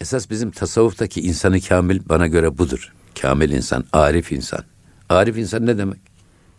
[0.00, 2.92] esas bizim tasavvuftaki insanı kamil bana göre budur.
[3.22, 4.64] Kamil insan, arif insan.
[5.08, 6.00] Arif insan ne demek?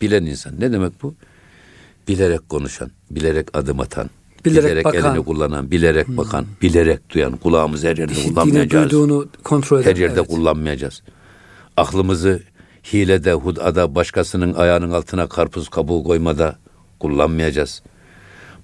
[0.00, 0.60] Bilen insan.
[0.60, 1.14] Ne demek bu?
[2.08, 4.10] Bilerek konuşan, bilerek adım atan,
[4.44, 5.00] Bilerek bakan.
[5.00, 5.10] Hmm.
[5.10, 8.90] elini kullanan, bilerek bakan, bilerek duyan, kulağımız her yerde İşittiğini, kullanmayacağız.
[8.90, 9.90] duyduğunu kontrol eden.
[9.90, 10.28] Her yerde evet.
[10.28, 11.02] kullanmayacağız.
[11.76, 12.42] Aklımızı
[12.92, 16.58] hilede, hudada, başkasının ayağının altına karpuz kabuğu koymada
[17.00, 17.82] kullanmayacağız.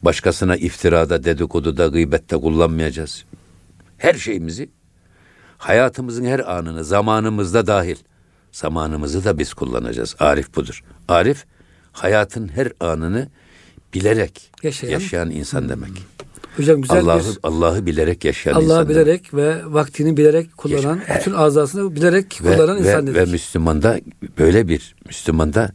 [0.02, 3.24] Başkasına iftirada, dedikoduda, gıybette kullanmayacağız.
[3.98, 4.70] Her şeyimizi,
[5.58, 7.96] hayatımızın her anını, zamanımızda dahil,
[8.52, 10.16] zamanımızı da biz kullanacağız.
[10.18, 10.84] Arif budur.
[11.08, 11.44] Arif,
[11.92, 13.28] hayatın her anını
[14.00, 14.90] bilerek Yaşayan.
[14.90, 15.90] yaşayan, insan demek.
[16.56, 19.06] Hocam güzel Allah'ı bir Allah'ı bilerek yaşayan insan Allah'ı demek.
[19.06, 23.32] bilerek ve vaktini bilerek kullanan, bütün azasını bilerek ve, kullanan ve, insan ve dedik.
[23.32, 24.00] Müslümanda
[24.38, 25.72] böyle bir Müslümanda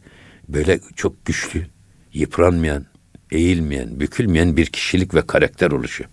[0.48, 1.66] böyle çok güçlü,
[2.12, 2.86] yıpranmayan,
[3.30, 6.10] eğilmeyen, bükülmeyen bir kişilik ve karakter oluşuyor.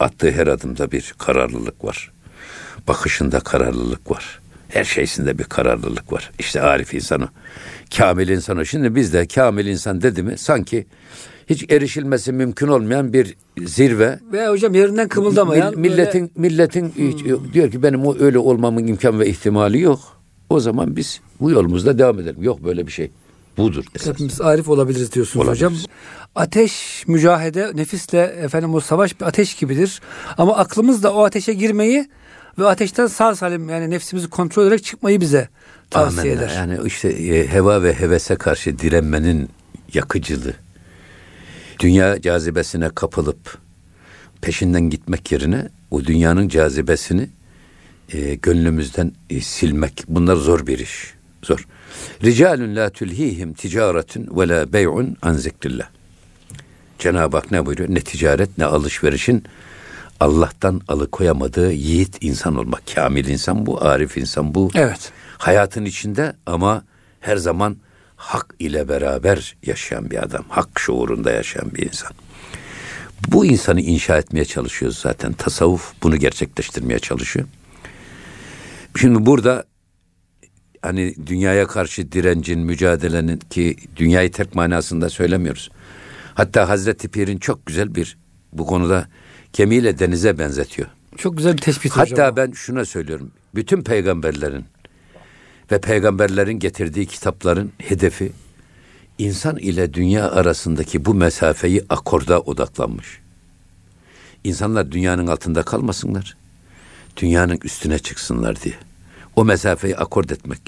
[0.00, 2.12] Attığı her adımda bir kararlılık var.
[2.88, 4.40] Bakışında kararlılık var.
[4.72, 6.30] Her şeysinde bir kararlılık var.
[6.38, 7.26] İşte arif insan o.
[7.98, 8.64] Kamil insan o.
[8.64, 10.86] Şimdi bizde kamil insan dedi mi sanki
[11.50, 14.18] hiç erişilmesi mümkün olmayan bir zirve.
[14.32, 15.74] Ve hocam yerinden kımıldamayan.
[15.74, 20.00] Mil- milletin milletin hiç- diyor ki benim o öyle olmamın imkan ve ihtimali yok.
[20.50, 22.42] O zaman biz bu yolumuzda devam edelim.
[22.42, 23.10] Yok böyle bir şey.
[23.56, 24.08] Budur esas.
[24.14, 25.70] Hepimiz arif olabiliriz diyorsunuz Olabiliriz.
[25.72, 25.86] hocam.
[26.34, 30.00] Ateş mücahede nefisle efendim o savaş bir ateş gibidir.
[30.38, 32.08] Ama aklımız da o ateşe girmeyi
[32.58, 35.48] ve ateşten sağ salim yani nefsimizi kontrol ederek çıkmayı bize
[35.90, 36.46] tavsiye Amenna.
[36.46, 36.56] eder.
[36.56, 39.48] Yani işte e, heva ve hevese karşı direnmenin
[39.94, 40.54] yakıcılığı.
[41.80, 43.58] Dünya cazibesine kapılıp
[44.40, 47.28] peşinden gitmek yerine o dünyanın cazibesini
[48.12, 50.04] e, gönlümüzden e, silmek.
[50.08, 51.14] Bunlar zor bir iş.
[51.42, 51.66] Zor.
[52.24, 55.88] Ricalun la tulhihim ticaretun ve la bey'un an zikrillah.
[56.98, 57.94] Cenab-ı Hak ne buyuruyor?
[57.94, 59.44] Ne ticaret ne alışverişin
[60.22, 62.82] Allah'tan alıkoyamadığı yiğit insan olmak.
[62.94, 65.12] Kamil insan bu, arif insan bu Evet.
[65.38, 66.84] hayatın içinde ama
[67.20, 67.76] her zaman
[68.16, 70.44] hak ile beraber yaşayan bir adam.
[70.48, 72.12] Hak şuurunda yaşayan bir insan.
[73.28, 75.32] Bu insanı inşa etmeye çalışıyoruz zaten.
[75.32, 77.46] Tasavvuf bunu gerçekleştirmeye çalışıyor.
[79.00, 79.64] Şimdi burada
[80.82, 85.70] hani dünyaya karşı direncin, mücadelenin ki dünyayı terk manasında söylemiyoruz.
[86.34, 88.18] Hatta Hazreti Pir'in çok güzel bir
[88.52, 89.06] bu konuda
[89.52, 90.88] gemiyle denize benzetiyor.
[91.16, 92.36] Çok güzel bir tespit Hatta hocam.
[92.36, 93.30] ben şuna söylüyorum.
[93.54, 94.64] Bütün peygamberlerin
[95.72, 98.32] ve peygamberlerin getirdiği kitapların hedefi
[99.18, 103.20] insan ile dünya arasındaki bu mesafeyi akorda odaklanmış.
[104.44, 106.36] İnsanlar dünyanın altında kalmasınlar.
[107.16, 108.74] Dünyanın üstüne çıksınlar diye.
[109.36, 110.60] O mesafeyi akord etmek.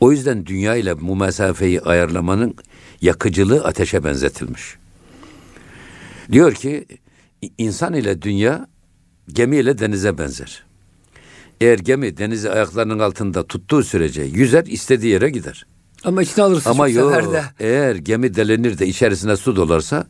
[0.00, 2.54] O yüzden dünya ile bu mesafeyi ayarlamanın
[3.02, 4.76] yakıcılığı ateşe benzetilmiş.
[6.32, 6.86] Diyor ki
[7.58, 8.66] insan ile dünya
[9.32, 10.62] gemi ile denize benzer.
[11.60, 15.66] Eğer gemi denizi ayaklarının altında tuttuğu sürece yüzer istediği yere gider.
[16.04, 17.42] Ama içine alırsın Ama çok yok seferde.
[17.60, 20.06] eğer gemi delenir de içerisine su dolarsa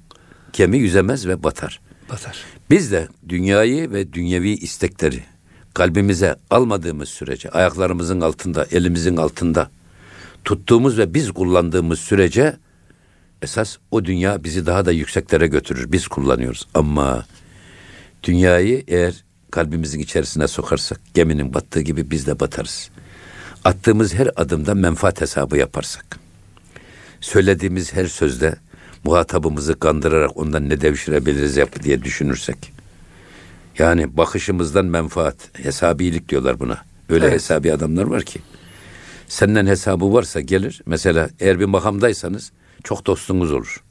[0.52, 1.80] gemi yüzemez ve batar.
[2.10, 2.44] Batar.
[2.70, 5.20] Biz de dünyayı ve dünyevi istekleri
[5.74, 9.70] kalbimize almadığımız sürece ayaklarımızın altında, elimizin altında
[10.44, 12.56] tuttuğumuz ve biz kullandığımız sürece
[13.42, 15.92] esas o dünya bizi daha da yükseklere götürür.
[15.92, 17.26] Biz kullanıyoruz ama
[18.22, 22.90] dünyayı eğer kalbimizin içerisine sokarsak geminin battığı gibi biz de batarız.
[23.64, 26.18] Attığımız her adımda menfaat hesabı yaparsak,
[27.20, 28.57] söylediğimiz her sözde
[29.05, 32.72] muhatabımızı kandırarak ondan ne devşirebiliriz yap diye düşünürsek,
[33.78, 36.78] yani bakışımızdan menfaat, hesabilik diyorlar buna.
[37.09, 37.35] Öyle Evet.
[37.35, 38.40] hesabi adamlar var ki.
[39.28, 40.83] Senden hesabı varsa gelir.
[40.87, 42.52] Mesela eğer bir makamdaysanız
[42.84, 43.82] çok dostunuz olur.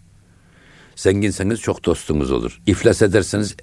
[0.95, 2.61] Zenginseniz çok dostunuz olur.
[2.67, 3.55] İflas ederseniz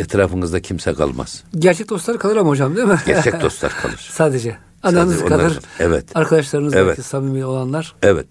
[0.00, 1.44] etrafınızda kimse kalmaz.
[1.58, 2.98] Gerçek dostlar kalır ama hocam değil mi?
[3.06, 4.08] Gerçek dostlar kalır.
[4.12, 4.56] Sadece.
[4.82, 5.58] Ananız Sadece onlar- kalır.
[5.78, 6.16] Evet.
[6.16, 6.88] Arkadaşlarınız Evet.
[6.88, 7.94] belki samimi olanlar.
[8.02, 8.26] Evet.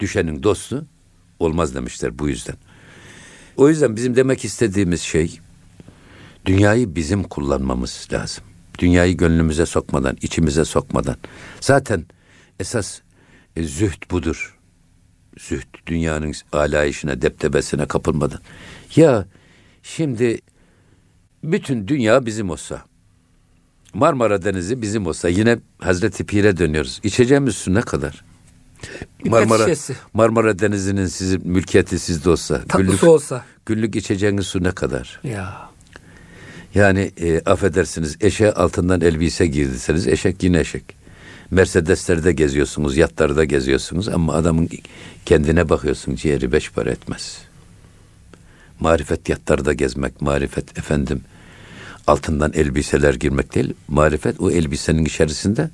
[0.00, 0.84] Düşenin dostu
[1.38, 2.56] olmaz demişler bu yüzden.
[3.56, 5.40] O yüzden bizim demek istediğimiz şey
[6.46, 8.44] dünyayı bizim kullanmamız lazım.
[8.78, 11.16] Dünyayı gönlümüze sokmadan, içimize sokmadan.
[11.60, 12.06] Zaten
[12.60, 13.00] esas
[13.56, 14.57] e, zühd budur.
[15.38, 18.40] Zühd dünyanın alayişine, deptebesine kapılmadan.
[18.96, 19.26] Ya
[19.82, 20.40] şimdi
[21.44, 22.82] bütün dünya bizim olsa,
[23.94, 27.00] Marmara Denizi bizim olsa yine Hazreti Pir'e dönüyoruz.
[27.02, 28.24] İçeceğimiz su ne kadar?
[29.24, 29.96] Bir Marmara, şişesi.
[30.14, 33.44] Marmara Denizi'nin sizin mülkiyeti sizde olsa, günlük, olsa.
[33.66, 35.20] günlük içeceğiniz su ne kadar?
[35.24, 35.68] Ya.
[36.74, 40.97] Yani e, affedersiniz eşeğe altından elbise girdiseniz eşek yine eşek.
[41.50, 44.68] Mercedeslerde geziyorsunuz, yatlarda geziyorsunuz ama adamın
[45.26, 47.38] kendine bakıyorsun ciğeri beş para etmez.
[48.80, 51.20] Marifet yatlarda gezmek, marifet efendim
[52.06, 53.74] altından elbiseler girmek değil.
[53.88, 55.70] Marifet o elbisenin içerisinde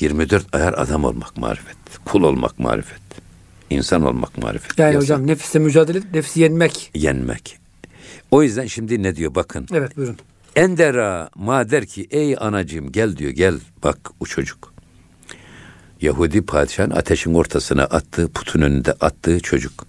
[0.00, 1.76] 24 ayar adam olmak marifet.
[2.04, 3.00] Kul olmak marifet.
[3.70, 4.78] İnsan olmak marifet.
[4.78, 6.90] Yani Yasa- hocam nefisle mücadele edip nefsi yenmek.
[6.94, 7.58] yenmek.
[8.30, 9.66] O yüzden şimdi ne diyor bakın.
[9.72, 10.16] Evet buyurun.
[10.56, 14.74] Endera ma der ki ey anacığım gel diyor gel bak o çocuk.
[16.00, 19.86] Yahudi padişahın ateşin ortasına attığı putun önünde attığı çocuk.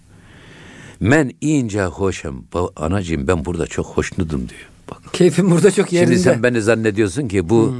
[1.00, 2.44] Men ince hoşum.
[2.76, 4.68] Anacığım ben burada çok hoşnudum diyor.
[4.90, 4.98] Bak.
[5.12, 6.12] Keyfim burada çok yerinde.
[6.12, 7.76] Şimdi sen beni zannediyorsun ki bu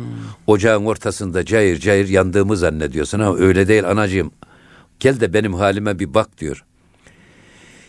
[0.46, 4.30] ocağın ortasında cayır cayır yandığımı zannediyorsun ama öyle değil anacığım.
[5.00, 6.64] Gel de benim halime bir bak diyor.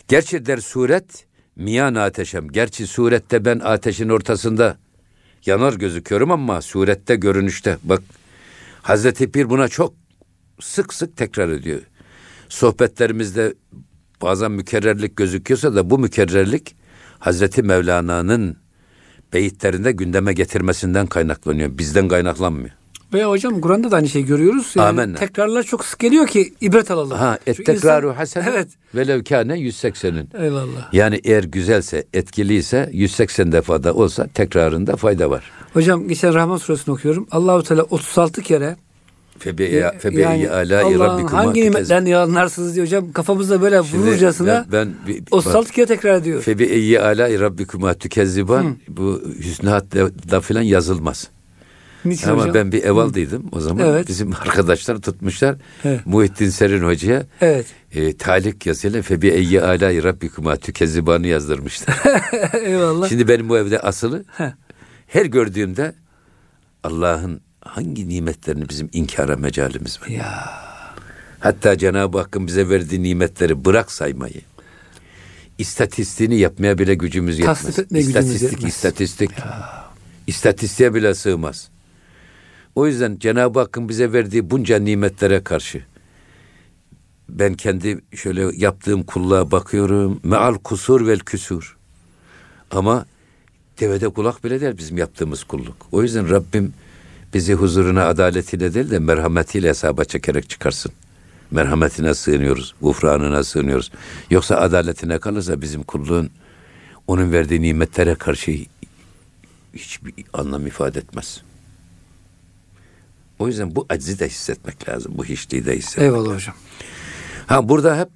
[0.08, 1.26] Gerçi der suret
[1.56, 2.48] miyan ateşem.
[2.48, 4.78] Gerçi surette ben ateşin ortasında
[5.46, 8.02] yanar gözüküyorum ama surette görünüşte bak
[8.82, 10.03] Hazreti Pir buna çok
[10.62, 11.82] sık sık tekrar ediyor.
[12.50, 13.54] Sohbetlerimizde
[14.22, 16.76] bazen mükerrerlik gözüküyorsa da bu mükerrerlik
[17.20, 18.58] Hazreti Mevlana'nın
[19.34, 21.78] beyitlerinde gündeme getirmesinden kaynaklanıyor.
[21.78, 22.70] Bizden kaynaklanmıyor.
[23.14, 24.74] Veya hocam Kur'an'da da aynı şeyi görüyoruz.
[24.76, 25.18] Yani Amenna.
[25.18, 27.18] Tekrarlar çok sık geliyor ki ibret alalım.
[27.18, 28.68] Ha et tekraru hasen Evet.
[28.96, 30.30] velev kâne 180'in.
[30.44, 30.94] Eyvallah.
[30.94, 35.52] Yani eğer güzelse, etkiliyse 180 defada olsa tekrarında fayda var.
[35.74, 37.28] Hocam geçen Rahman suresini okuyorum.
[37.32, 38.76] Allahu Teala 36 kere
[39.40, 44.66] Febe Ya- febe yani Allah'ın rabbikuma hangi nimetlerini yalanlarsınız diye hocam kafamızda böyle Şimdi vururcasına
[44.72, 46.42] ben, ben 36 kere tekrar ediyor.
[46.42, 49.70] Febi eyyi alâi rabbikuma tükezziban bu hüsnü
[50.32, 51.28] da, filan yazılmaz.
[52.06, 52.54] Niçin Ama hocam?
[52.54, 53.90] ben bir evaldıydım o zaman.
[53.90, 54.08] Evet.
[54.08, 55.56] Bizim arkadaşlar tutmuşlar.
[55.84, 56.00] Evet.
[56.06, 57.66] Muhittin Serin Hoca'ya Evet.
[57.94, 61.96] e, talik yazıyla Febi eyyi alâi rabbikuma tükezzibanı yazdırmışlar.
[62.66, 63.10] Eyvallah.
[63.10, 64.24] Şimdi benim bu evde asılı
[65.08, 65.96] her gördüğümde
[66.84, 70.08] Allah'ın hangi nimetlerini bizim inkara mecalimiz var.
[70.08, 70.64] Ya
[71.40, 74.42] Hatta Cenab-ı Hakk'ın bize verdiği nimetleri bırak saymayı.
[75.58, 77.58] İstatistiğini yapmaya bile gücümüz yetmez.
[77.58, 78.74] Tasnif etmeye gücümüz İstatistik, yetmez.
[78.74, 79.32] istatistik.
[80.28, 81.70] İstatistiğe bile sığmaz.
[82.76, 85.84] O yüzden Cenab-ı Hakk'ın bize verdiği bunca nimetlere karşı
[87.30, 90.20] ben kendi şöyle yaptığım kulluğa bakıyorum.
[90.24, 91.78] Meal kusur vel küsur.
[92.72, 93.06] Ama
[93.80, 95.76] devede kulak bile değil bizim yaptığımız kulluk.
[95.92, 96.74] O yüzden Rabbim
[97.34, 100.92] bizi huzuruna adaletiyle değil de merhametiyle hesaba çekerek çıkarsın.
[101.52, 103.92] Merhametine sığınıyoruz, gufranına sığınıyoruz.
[104.30, 106.30] Yoksa adaletine kalırsa bizim kulluğun
[107.08, 108.52] onun verdiği nimetlere karşı
[109.74, 111.42] hiçbir anlam ifade etmez.
[113.40, 115.14] O yüzden bu aczi de hissetmek lazım.
[115.16, 116.56] Bu hiçliği de hissetmek eyvallah hocam.
[117.48, 118.10] Ha burada hep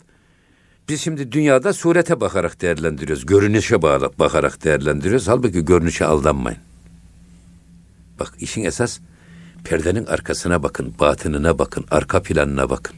[0.90, 3.26] biz şimdi dünyada surete bakarak değerlendiriyoruz.
[3.26, 3.82] Görünüşe
[4.20, 5.28] bakarak değerlendiriyoruz.
[5.28, 6.67] Halbuki görünüşe aldanmayın.
[8.20, 9.00] Bak işin esas
[9.64, 12.96] perdenin arkasına bakın, batınına bakın, arka planına bakın.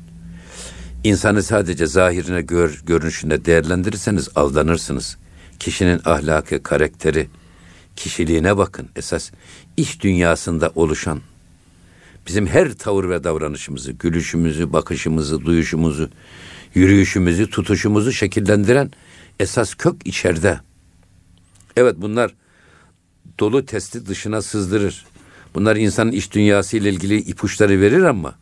[1.04, 5.18] İnsanı sadece zahirine, gör, görünüşüne değerlendirirseniz aldanırsınız.
[5.60, 7.30] Kişinin ahlakı, karakteri,
[7.96, 8.90] kişiliğine bakın.
[8.96, 9.32] Esas
[9.78, 11.22] iş dünyasında oluşan
[12.28, 16.10] bizim her tavır ve davranışımızı, gülüşümüzü, bakışımızı, duyuşumuzu,
[16.74, 18.92] yürüyüşümüzü, tutuşumuzu şekillendiren
[19.40, 20.60] esas kök içeride.
[21.78, 22.36] Evet bunlar
[23.40, 25.06] dolu testi dışına sızdırır.
[25.56, 28.36] Bunlar insanın iş dünyası ile ilgili ipuçları verir ama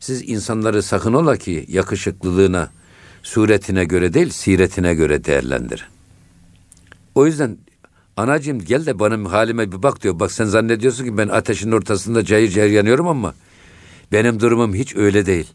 [0.00, 2.70] siz insanları sakın ola ki yakışıklılığına,
[3.22, 5.84] suretine göre değil, siretine göre değerlendirin.
[7.14, 7.58] O yüzden
[8.16, 10.20] anacığım gel de benim halime bir bak diyor.
[10.20, 13.34] Bak sen zannediyorsun ki ben ateşin ortasında cayır cayır yanıyorum ama
[14.12, 15.46] benim durumum hiç öyle değil.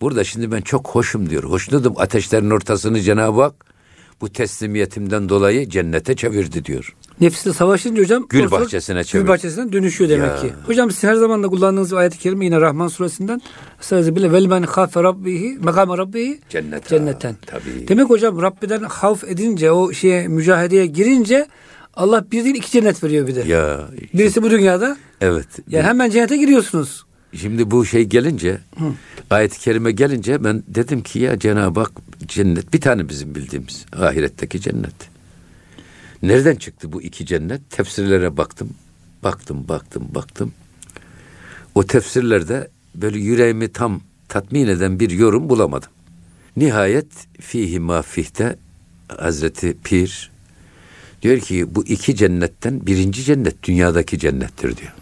[0.00, 1.44] Burada şimdi ben çok hoşum diyor.
[1.44, 3.73] Hoşnutum ateşlerin ortasını Cenab-ı Hak
[4.20, 6.94] bu teslimiyetimden dolayı cennete çevirdi diyor.
[7.20, 9.28] Nefsiyle savaşınca hocam Gül sonra bahçesine Gül çevir.
[9.28, 10.36] bahçesine dönüşüyor demek Ya.
[10.40, 10.52] ki.
[10.66, 13.40] Hocam sizin her zaman da kullandığınız ayet-i kerime yine Rahman suresinden.
[13.80, 16.88] Sadece bile vel men hafe rabbihi mekame rabbihi Cennet.
[16.88, 17.36] cennetten.
[17.46, 17.88] Tabii.
[17.88, 21.46] Demek hocam Rabbiden havf edince o şeye mücadeleye girince
[21.94, 23.40] Allah bir değil iki cennet veriyor bir de.
[23.40, 23.80] Ya
[24.14, 24.96] Birisi bu dünyada.
[25.20, 25.46] evet.
[25.68, 27.04] Yani hemen cennete giriyorsunuz.
[27.40, 28.58] Şimdi bu şey gelince,
[29.30, 31.92] ayet-i kerime gelince ben dedim ki ya Cenab-ı Hak
[32.26, 34.94] cennet bir tane bizim bildiğimiz ahiretteki cennet.
[36.22, 37.70] Nereden çıktı bu iki cennet?
[37.70, 38.70] Tefsirlere baktım,
[39.22, 40.52] baktım, baktım, baktım.
[41.74, 45.90] O tefsirlerde böyle yüreğimi tam tatmin eden bir yorum bulamadım.
[46.56, 48.56] Nihayet fihi ma fihte
[49.08, 50.30] Hazreti Pir
[51.22, 54.92] diyor ki bu iki cennetten birinci cennet dünyadaki cennettir diyor.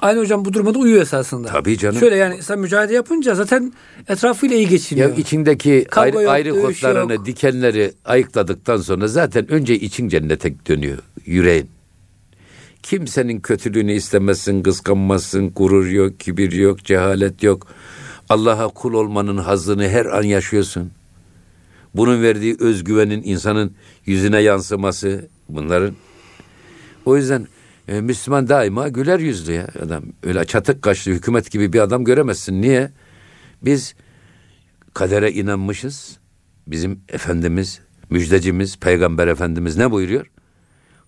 [0.00, 1.48] Aynı hocam bu durumda uyuyor esasında.
[1.48, 2.00] Tabii canım.
[2.00, 3.72] Şöyle yani sen mücadele yapınca zaten
[4.08, 5.08] etrafıyla iyi geçiniyor.
[5.08, 7.26] Ya içindeki Kavga ayrı, yok, ayrı yok.
[7.26, 11.70] dikenleri ayıkladıktan sonra zaten önce için cennete dönüyor, yüreğin.
[12.82, 17.66] Kimsenin kötülüğünü istemezsin, kıskanmazsın, gurur yok, kibir yok, cehalet yok.
[18.28, 20.90] Allah'a kul olmanın hazzını her an yaşıyorsun.
[21.94, 23.72] Bunun verdiği özgüvenin insanın
[24.06, 25.94] yüzüne yansıması bunların.
[27.04, 27.46] O yüzden
[27.88, 30.04] e, Müslüman daima güler yüzlü ya adam.
[30.22, 32.62] Öyle çatık kaşlı hükümet gibi bir adam göremezsin.
[32.62, 32.90] Niye?
[33.62, 33.94] Biz
[34.94, 36.18] kadere inanmışız.
[36.66, 40.26] Bizim Efendimiz, müjdecimiz, Peygamber Efendimiz ne buyuruyor?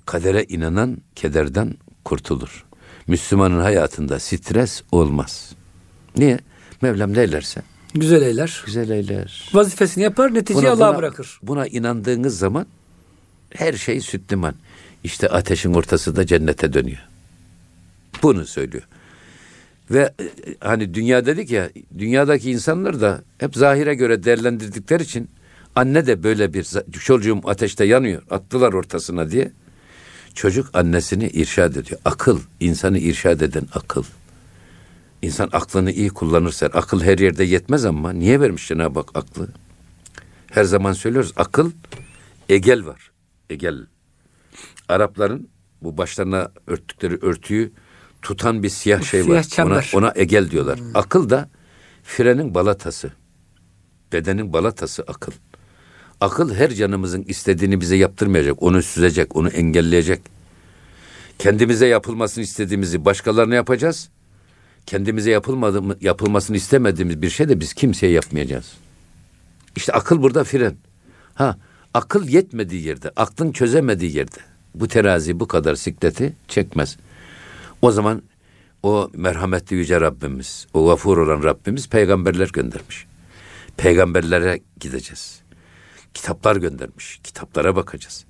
[0.07, 2.65] Kadere inanan kederden kurtulur.
[3.07, 5.53] Müslümanın hayatında stres olmaz.
[6.17, 6.39] Niye?
[6.83, 7.63] Mevlam ne eylerse
[7.95, 8.63] Güzel eyler.
[8.67, 9.51] güzel eyler.
[9.53, 11.39] Vazifesini yapar, neticeyi Allah'a bırakır.
[11.43, 12.67] Buna inandığınız zaman
[13.51, 14.55] her şey süt liman.
[15.05, 17.09] İşte ateşin ortası da cennete dönüyor.
[18.23, 18.85] Bunu söylüyor.
[19.91, 25.31] Ve e, hani dünya dedik ya, dünyadaki insanlar da hep zahire göre değerlendirdikleri için
[25.75, 29.53] anne de böyle bir çocuğum ateşte yanıyor, attılar ortasına diye.
[30.35, 32.01] Çocuk annesini irşad ediyor.
[32.05, 34.05] Akıl, insanı irşad eden akıl.
[35.23, 39.49] İnsan aklını iyi kullanırsa, akıl her yerde yetmez ama niye vermiş Cenab-ı Hak aklı?
[40.51, 41.71] Her zaman söylüyoruz akıl,
[42.49, 43.11] egel var.
[43.51, 43.87] Egel.
[44.89, 45.49] Arapların
[45.83, 47.73] bu başlarına örttükleri örtüyü
[48.23, 49.35] tutan bir siyah şey siyah var.
[49.35, 49.91] Ona, çember.
[49.95, 50.81] ona egel diyorlar.
[50.95, 51.51] Akıl da
[52.03, 53.13] frenin balatası.
[54.13, 55.33] Bedenin balatası akıl.
[56.21, 58.63] Akıl her canımızın istediğini bize yaptırmayacak.
[58.63, 60.21] Onu süzecek, onu engelleyecek.
[61.39, 64.09] Kendimize yapılmasını istediğimizi başkalarına yapacağız.
[64.87, 68.73] Kendimize yapılmadı, yapılmasını istemediğimiz bir şey de biz kimseye yapmayacağız.
[69.77, 70.77] İşte akıl burada fren.
[71.35, 71.59] Ha,
[71.95, 74.39] akıl yetmediği yerde, aklın çözemediği yerde
[74.81, 76.97] bu terazi bu kadar sikleti çekmez.
[77.83, 78.23] O zaman
[78.83, 83.07] o merhametli yüce Rabbimiz, o gafur olan Rabbimiz peygamberler göndermiş.
[83.77, 85.41] Peygamberlere gideceğiz.
[86.15, 87.21] Kitaplar göndermiş.
[87.25, 88.25] Kitaplara bakacağız.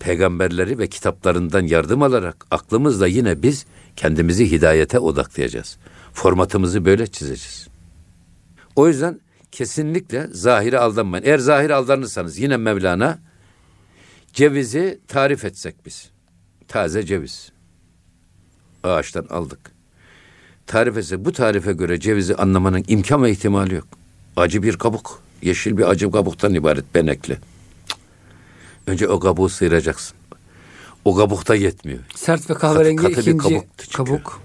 [0.00, 5.78] Peygamberleri ve kitaplarından yardım alarak aklımızla yine biz kendimizi hidayete odaklayacağız.
[6.12, 7.68] Formatımızı böyle çizeceğiz.
[8.76, 9.20] O yüzden
[9.52, 11.24] kesinlikle zahire aldanmayın.
[11.24, 13.18] Eğer zahire aldanırsanız yine Mevlana
[14.34, 16.10] cevizi tarif etsek biz.
[16.68, 17.52] Taze ceviz.
[18.82, 19.72] Ağaçtan aldık.
[20.66, 23.86] Tarif etse bu tarife göre cevizi anlamanın imkan ve ihtimali yok.
[24.36, 25.22] Acı bir kabuk.
[25.42, 27.34] Yeşil bir acı kabuktan ibaret benekli.
[27.34, 27.98] Cık.
[28.86, 30.16] Önce o kabuğu sıyıracaksın.
[31.04, 32.00] O kabuk da yetmiyor.
[32.14, 34.40] Sert ve kahverengi katı bir ikinci kabuk kabuk.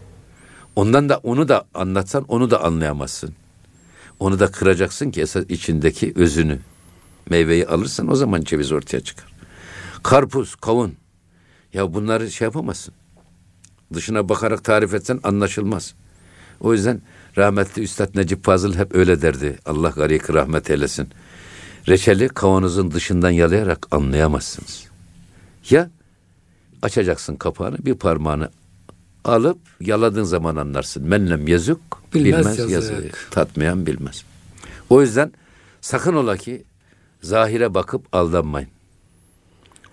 [0.75, 3.34] Ondan da onu da anlatsan onu da anlayamazsın.
[4.19, 6.60] Onu da kıracaksın ki esas içindeki özünü,
[7.30, 9.28] meyveyi alırsan o zaman ceviz ortaya çıkar.
[10.03, 10.95] Karpuz, kavun.
[11.73, 12.93] Ya bunları şey yapamazsın.
[13.93, 15.95] Dışına bakarak tarif etsen anlaşılmaz.
[16.62, 17.01] O yüzden
[17.38, 19.57] rahmetli Üstad Necip Fazıl hep öyle derdi.
[19.65, 21.09] Allah garik rahmet eylesin.
[21.88, 24.83] Reçeli kavanozun dışından yalayarak anlayamazsınız.
[25.69, 25.89] Ya
[26.81, 28.49] açacaksın kapağını bir parmağını
[29.25, 31.03] alıp yaladığın zaman anlarsın.
[31.03, 31.79] Menlem yazık
[32.13, 32.91] Bilmez bilmez, yazık.
[32.91, 33.27] yazık.
[33.31, 34.23] Tatmayan bilmez.
[34.89, 35.31] O yüzden
[35.81, 36.63] sakın ola ki
[37.21, 38.69] zahire bakıp aldanmayın.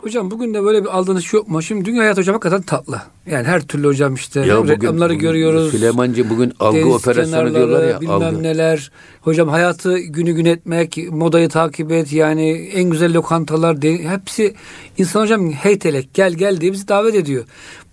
[0.06, 1.62] Hocam bugün de böyle bir aldanış yok mu?
[1.62, 3.02] Şimdi dünya hayatı hocam hakikaten tatlı.
[3.30, 5.70] Yani her türlü hocam işte Ya bugün- reklamları bugün görüyoruz.
[5.70, 8.00] Süleymancı bugün algı Deniz operasyonu kenarları, diyorlar ya.
[8.00, 8.42] Bilmem algı.
[8.42, 8.90] neler.
[9.20, 12.12] Hocam hayatı günü gün etmek, modayı takip et.
[12.12, 13.76] Yani en güzel lokantalar.
[13.82, 14.54] hepsi
[14.98, 17.44] insan hocam heytelek gel gel diye bizi davet ediyor.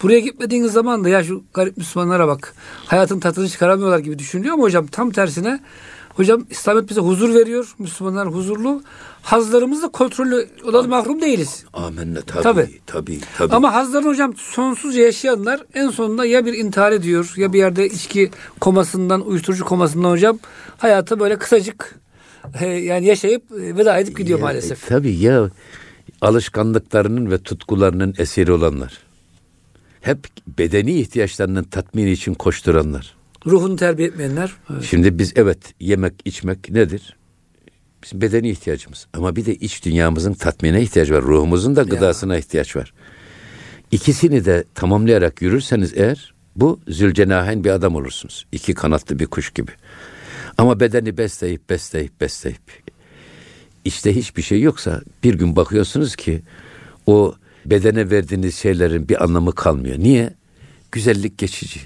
[0.02, 2.54] Buraya gitmediğiniz zaman da ya şu garip Müslümanlara bak.
[2.86, 5.60] Hayatın tadını çıkaramıyorlar gibi düşünülüyor ama hocam tam tersine
[6.16, 7.76] Hocam İslamiyet bize huzur veriyor.
[7.80, 8.84] Müslümanlar huzurlu.
[9.22, 10.48] Hazlarımız da kontrollü.
[10.66, 11.66] Odalı mahrum değiliz.
[11.74, 12.70] Amenna tabii Tabii.
[12.88, 13.56] tabii tabii.
[13.56, 18.32] Ama hazların hocam sonsuzca yaşayanlar en sonunda ya bir intihar ediyor ya bir yerde içki
[18.62, 20.40] komasından, uyuşturucu komasından hocam
[20.78, 21.96] hayata böyle kısacık
[22.62, 24.84] e, yani yaşayıp e, veda edip gidiyor Ya, maalesef.
[24.84, 25.50] e, tabii ya
[26.22, 28.98] alışkanlıklarının ve tutkularının esiri olanlar.
[30.02, 30.28] Hep
[30.60, 33.16] bedeni ihtiyaçlarının tatmini için koşturanlar.
[33.46, 34.54] Ruhunu terbiye etmeyenler.
[34.74, 34.84] Evet.
[34.84, 37.18] Şimdi biz evet yemek içmek nedir?
[38.04, 39.08] Bizim bedeni ihtiyacımız.
[39.14, 41.22] Ama bir de iç dünyamızın tatmine ihtiyacı var.
[41.24, 42.94] Ruhumuzun da gıdasına ihtiyaç var.
[43.92, 48.46] İkisini de tamamlayarak yürürseniz eğer bu zülcenahen bir adam olursunuz.
[48.52, 49.72] İki kanatlı bir kuş gibi.
[50.58, 52.62] Ama bedeni besleyip besleyip besleyip
[53.86, 56.42] işte hiçbir şey yoksa bir gün bakıyorsunuz ki
[57.06, 60.00] o bedene verdiğiniz şeylerin bir anlamı kalmıyor.
[60.00, 60.34] Niye?
[60.92, 61.80] Güzellik geçici.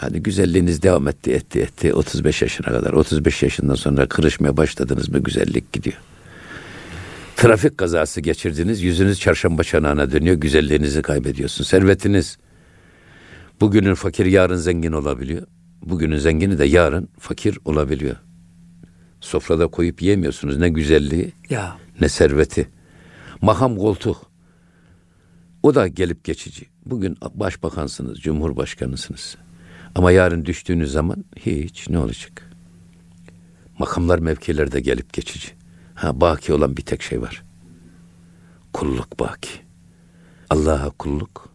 [0.00, 2.92] Hani güzelliğiniz devam etti etti etti 35 yaşına kadar.
[2.92, 5.96] 35 yaşından sonra kırışmaya başladınız mı güzellik gidiyor.
[7.36, 11.64] Trafik kazası geçirdiniz yüzünüz çarşamba çanağına dönüyor güzelliğinizi kaybediyorsun.
[11.64, 12.38] Servetiniz
[13.60, 15.46] bugünün fakir yarın zengin olabiliyor.
[15.82, 18.16] Bugünün zengini de yarın fakir olabiliyor.
[19.20, 22.68] Sofrada koyup yemiyorsunuz ne güzelliği Ya ne serveti.
[23.42, 24.30] Makam koltuk.
[25.62, 26.66] O da gelip geçici.
[26.86, 29.36] Bugün başbakansınız, cumhurbaşkanısınız.
[29.94, 32.50] Ama yarın düştüğünüz zaman hiç ne olacak?
[33.78, 35.48] Makamlar mevkiler de gelip geçici.
[35.94, 37.42] Ha baki olan bir tek şey var.
[38.72, 39.50] Kulluk baki.
[40.50, 41.48] Allah'a kulluk,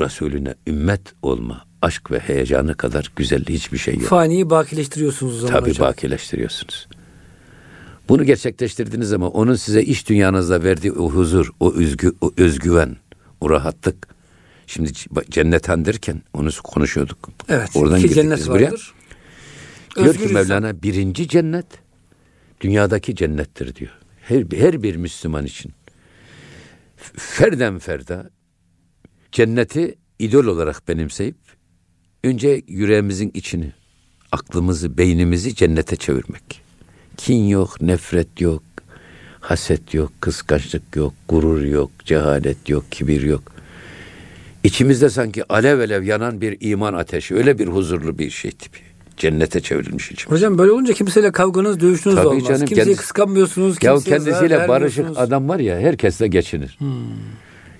[0.00, 4.02] Resulüne ümmet olma, aşk ve heyecanı kadar güzel hiçbir şey yok.
[4.02, 5.88] faniyi bakileştiriyorsunuz o zaman Tabii hocam.
[5.88, 6.88] bakileştiriyorsunuz.
[8.08, 12.96] Bunu gerçekleştirdiğiniz zaman onun size iş dünyanızda verdiği o huzur, o özgü, o özgüven,
[13.40, 14.08] o rahatlık.
[14.68, 17.28] Şimdi c- cennet derken onu konuşuyorduk.
[17.48, 17.70] Evet.
[17.74, 18.64] Oradan iki cennet biz buraya.
[18.64, 18.94] vardır.
[19.96, 20.28] Diyor ki.
[20.34, 21.66] Mevlana birinci cennet
[22.60, 23.90] dünyadaki cennettir diyor.
[24.20, 25.72] Her, her bir Müslüman için.
[27.16, 28.30] Ferden ferda
[29.32, 31.36] cenneti idol olarak benimseyip
[32.24, 33.72] önce yüreğimizin içini,
[34.32, 36.62] aklımızı, beynimizi cennete çevirmek.
[37.16, 38.62] Kin yok, nefret yok,
[39.40, 43.57] haset yok, kıskançlık yok, gurur yok, cehalet yok, kibir yok.
[44.72, 48.78] İçimizde sanki alev alev yanan bir iman ateşi, öyle bir huzurlu bir şey tipi.
[49.16, 50.32] Cennete çevrilmiş içimiz.
[50.32, 52.44] Hocam böyle olunca kimseyle kavganız, dövüşünüz Tabii olmaz.
[52.48, 53.76] canım, Kimseyi kendisi- kıskanmıyorsunuz.
[53.82, 56.78] Ya kendisiyle barışık adam var ya herkesle geçinir.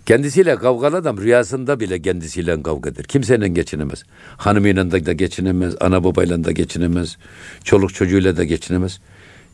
[0.06, 3.04] Kendisiyle kavgalı adam rüyasında bile kendisiyle kavgadır.
[3.04, 4.04] Kimseyle geçinemez.
[4.36, 7.16] Hanımıyla da geçinemez, ana babayla da geçinemez,
[7.64, 9.00] çoluk çocuğuyla da geçinemez.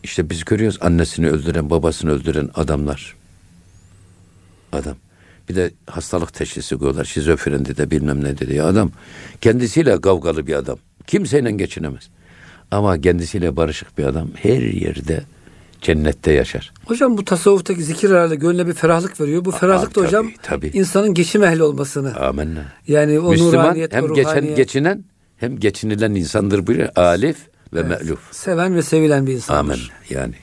[0.02, 3.14] İşte biz görüyoruz annesini öldüren, babasını öldüren adamlar.
[4.72, 4.96] Adam.
[5.48, 7.04] Bir de hastalık teşhisi koyuyorlar.
[7.04, 8.62] Şizofrendi de bilmem ne dedi.
[8.62, 8.90] Adam
[9.40, 10.78] kendisiyle kavgalı bir adam.
[11.06, 12.08] Kimseyle geçinemez.
[12.70, 15.22] Ama kendisiyle barışık bir adam her yerde
[15.80, 16.72] cennette yaşar.
[16.84, 19.44] Hocam bu tasavvuftaki zikir herhalde gönlüne bir ferahlık veriyor.
[19.44, 20.70] Bu ferahlık da tabii, hocam tabii.
[20.74, 22.16] insanın geçim ehli olmasını.
[22.16, 22.64] Amenna.
[22.88, 25.04] Yani o Müslüman hem geçen, ruhaniyet, geçinen
[25.36, 26.88] hem geçinilen insandır buyuruyor.
[26.96, 27.36] Alif
[27.72, 28.00] ve Evet.
[28.02, 28.20] me'luf.
[28.34, 29.60] seven ve sevilen bir insandır.
[29.60, 29.78] Amen.
[30.10, 30.34] Yani.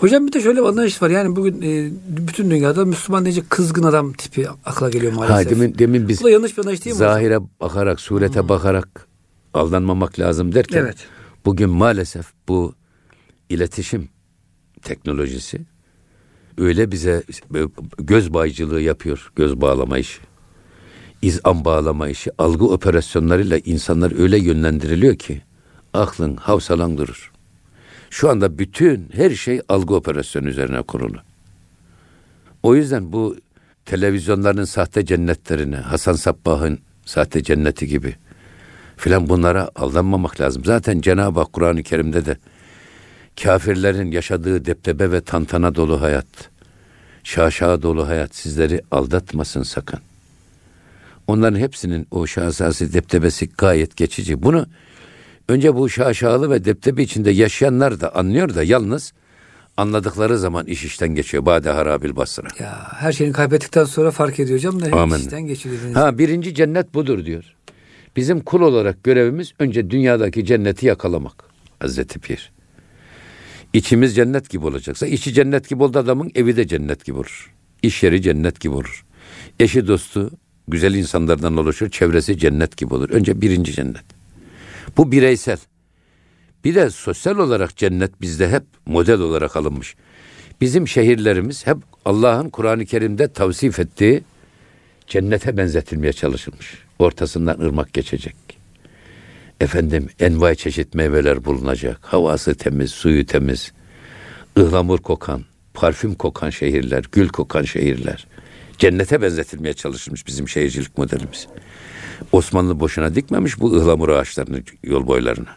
[0.00, 1.10] Hocam bir de şöyle bir anlayış var.
[1.10, 5.46] Yani bugün e, bütün dünyada Müslüman deyince kızgın adam tipi akla geliyor maalesef.
[5.46, 7.12] Ha, demin, demin biz Bu da yanlış bir anlayış değil mi hocam?
[7.12, 9.06] zahire bakarak, surete bakarak
[9.54, 10.96] aldanmamak lazım derken Evet.
[11.44, 12.74] bugün maalesef bu
[13.48, 14.08] iletişim
[14.82, 15.60] teknolojisi
[16.58, 17.22] öyle bize
[17.98, 20.20] göz baycılığı yapıyor, göz bağlama işi.
[21.22, 25.42] izan bağlama işi, algı operasyonlarıyla insanlar öyle yönlendiriliyor ki
[25.94, 27.29] aklın, havsalan durur.
[28.10, 31.18] Şu anda bütün her şey algı operasyonu üzerine kurulu.
[32.62, 33.36] O yüzden bu
[33.84, 38.16] televizyonların sahte cennetlerine, Hasan Sabbah'ın sahte cenneti gibi
[38.96, 40.64] filan bunlara aldanmamak lazım.
[40.64, 42.36] Zaten Cenab-ı Hak Kur'an-ı Kerim'de de
[43.42, 46.26] kafirlerin yaşadığı deptebe ve tantana dolu hayat,
[47.24, 50.00] şaşağı dolu hayat sizleri aldatmasın sakın.
[51.26, 54.42] Onların hepsinin o şahsası deptebesi gayet geçici.
[54.42, 54.66] Bunu
[55.50, 59.12] önce bu şaşalı ve deptebe içinde yaşayanlar da anlıyor da yalnız
[59.76, 61.46] anladıkları zaman iş işten geçiyor.
[61.46, 62.48] Bade harabil basra.
[62.58, 65.16] Ya her şeyini kaybettikten sonra fark ediyor hocam da Amin.
[65.16, 65.76] işten geçiyor.
[65.94, 67.44] Ha birinci cennet budur diyor.
[68.16, 71.44] Bizim kul olarak görevimiz önce dünyadaki cenneti yakalamak.
[71.80, 72.52] Hazreti Pir.
[73.72, 77.54] İçimiz cennet gibi olacaksa, içi cennet gibi oldu adamın evi de cennet gibi olur.
[77.82, 79.04] İş yeri cennet gibi olur.
[79.60, 80.30] Eşi dostu
[80.68, 83.10] güzel insanlardan oluşur, çevresi cennet gibi olur.
[83.10, 84.19] Önce birinci cennet.
[84.96, 85.58] Bu bireysel.
[86.64, 89.96] Bir de sosyal olarak cennet bizde hep model olarak alınmış.
[90.60, 94.22] Bizim şehirlerimiz hep Allah'ın Kur'an-ı Kerim'de tavsif ettiği
[95.06, 96.78] cennete benzetilmeye çalışılmış.
[96.98, 98.36] Ortasından ırmak geçecek.
[99.60, 101.98] Efendim envai çeşit meyveler bulunacak.
[102.02, 103.72] Havası temiz, suyu temiz.
[104.58, 108.26] ıhlamur kokan, parfüm kokan şehirler, gül kokan şehirler.
[108.78, 111.46] Cennete benzetilmeye çalışılmış bizim şehircilik modelimiz.
[112.32, 115.56] Osmanlı boşuna dikmemiş bu ıhlamur ağaçlarını yol boylarına.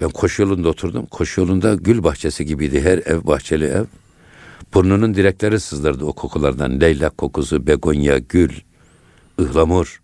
[0.00, 1.06] Ben koşu yolunda oturdum.
[1.06, 2.80] Koşu yolunda gül bahçesi gibiydi.
[2.82, 3.84] Her ev bahçeli ev.
[4.74, 6.80] Burnunun direkleri sızlardı o kokulardan.
[6.80, 8.50] Leylak kokusu, begonya, gül,
[9.40, 10.00] ıhlamur.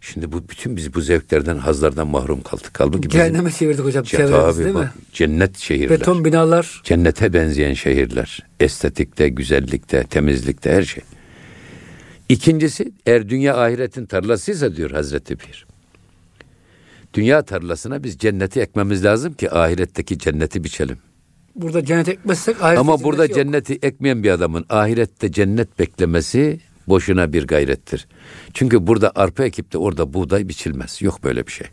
[0.00, 2.70] Şimdi bu bütün biz bu zevklerden, hazlardan mahrum kaldık.
[2.78, 4.90] Halbuki bizim- Cehenneme çevirdik hocam tabii değil bak, mi?
[5.12, 5.90] Cennet şehirler.
[6.00, 6.80] Beton binalar.
[6.84, 8.42] Cennete benzeyen şehirler.
[8.60, 11.02] Estetikte, güzellikte, temizlikte her şey.
[12.28, 15.66] İkincisi eğer dünya ahiretin tarlasıysa diyor Hazreti Pir.
[17.14, 20.98] Dünya tarlasına biz cenneti ekmemiz lazım ki ahiretteki cenneti biçelim.
[21.54, 23.34] Burada cennet ekmezsek ahirette Ama burada yok.
[23.34, 28.08] cenneti ekmeyen bir adamın ahirette cennet beklemesi boşuna bir gayrettir.
[28.54, 31.02] Çünkü burada arpa ekip de orada buğday biçilmez.
[31.02, 31.66] Yok böyle bir şey.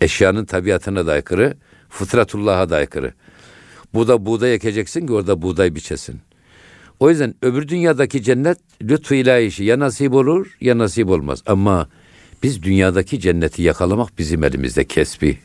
[0.00, 1.56] Eşyanın tabiatına da aykırı,
[1.88, 3.12] fıtratullah'a da aykırı.
[3.94, 6.20] Burada buğday ekeceksin ki orada buğday biçesin.
[7.00, 11.42] O yüzden öbür dünyadaki cennet lütfu ilahi işi ya nasip olur ya nasip olmaz.
[11.46, 11.88] Ama
[12.42, 15.38] biz dünyadaki cenneti yakalamak bizim elimizde kesbi.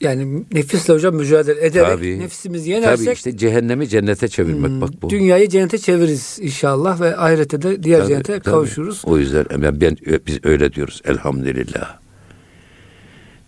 [0.00, 2.18] Yani nefisle hocam mücadele ederek Tabii.
[2.18, 5.10] nefsimizi yenersek Tabii işte cehennemi cennete çevirmek bak bu.
[5.10, 8.44] dünyayı cennete çeviririz inşallah ve ahirette de diğer Tabii, cennete tabii.
[8.44, 9.02] kavuşuruz.
[9.04, 9.96] O yüzden ben, ben
[10.26, 11.98] biz öyle diyoruz elhamdülillah.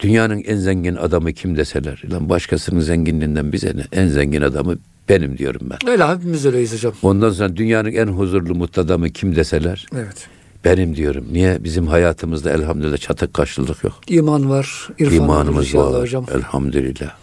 [0.00, 3.82] Dünyanın en zengin adamı kim deseler, lan başkasının zenginliğinden bize ne?
[3.92, 4.78] En zengin adamı
[5.08, 5.90] benim diyorum ben.
[5.90, 6.92] Öyle hepimiz öyleyiz hocam.
[7.02, 10.28] Ondan sonra dünyanın en huzurlu mutlu adamı kim deseler, Evet.
[10.64, 11.24] benim diyorum.
[11.32, 11.64] Niye?
[11.64, 13.94] Bizim hayatımızda elhamdülillah çatık karşılık yok.
[14.08, 16.02] İman var, irfan İmanımız var.
[16.02, 16.26] hocam.
[16.34, 17.14] Elhamdülillah.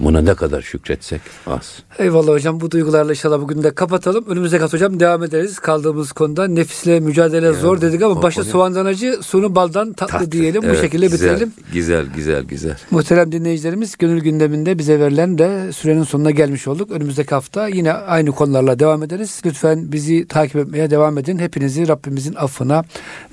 [0.00, 1.78] Buna ne kadar şükretsek az.
[1.98, 4.24] Eyvallah hocam bu duygularla inşallah bugün de kapatalım.
[4.28, 6.48] Önümüzdeki hafta hocam devam ederiz kaldığımız konuda.
[6.48, 10.32] Nefisle mücadele zor dedik ama başı soğandan acı sonu baldan tatlı, Tatlı.
[10.32, 10.62] diyelim.
[10.62, 11.52] Bu Evet, şekilde güzel, bitirelim.
[11.72, 12.76] Güzel, güzel, güzel.
[12.90, 16.90] Muhterem dinleyicilerimiz gönül gündeminde bize verilen de sürenin sonuna gelmiş olduk.
[16.90, 19.40] Önümüzdeki hafta yine aynı konularla devam ederiz.
[19.46, 21.38] Lütfen bizi takip etmeye devam edin.
[21.38, 22.84] Hepinizi Rabbimizin affına,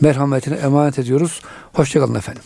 [0.01, 1.41] merhametine emanet ediyoruz.
[1.73, 2.43] Hoşçakalın efendim.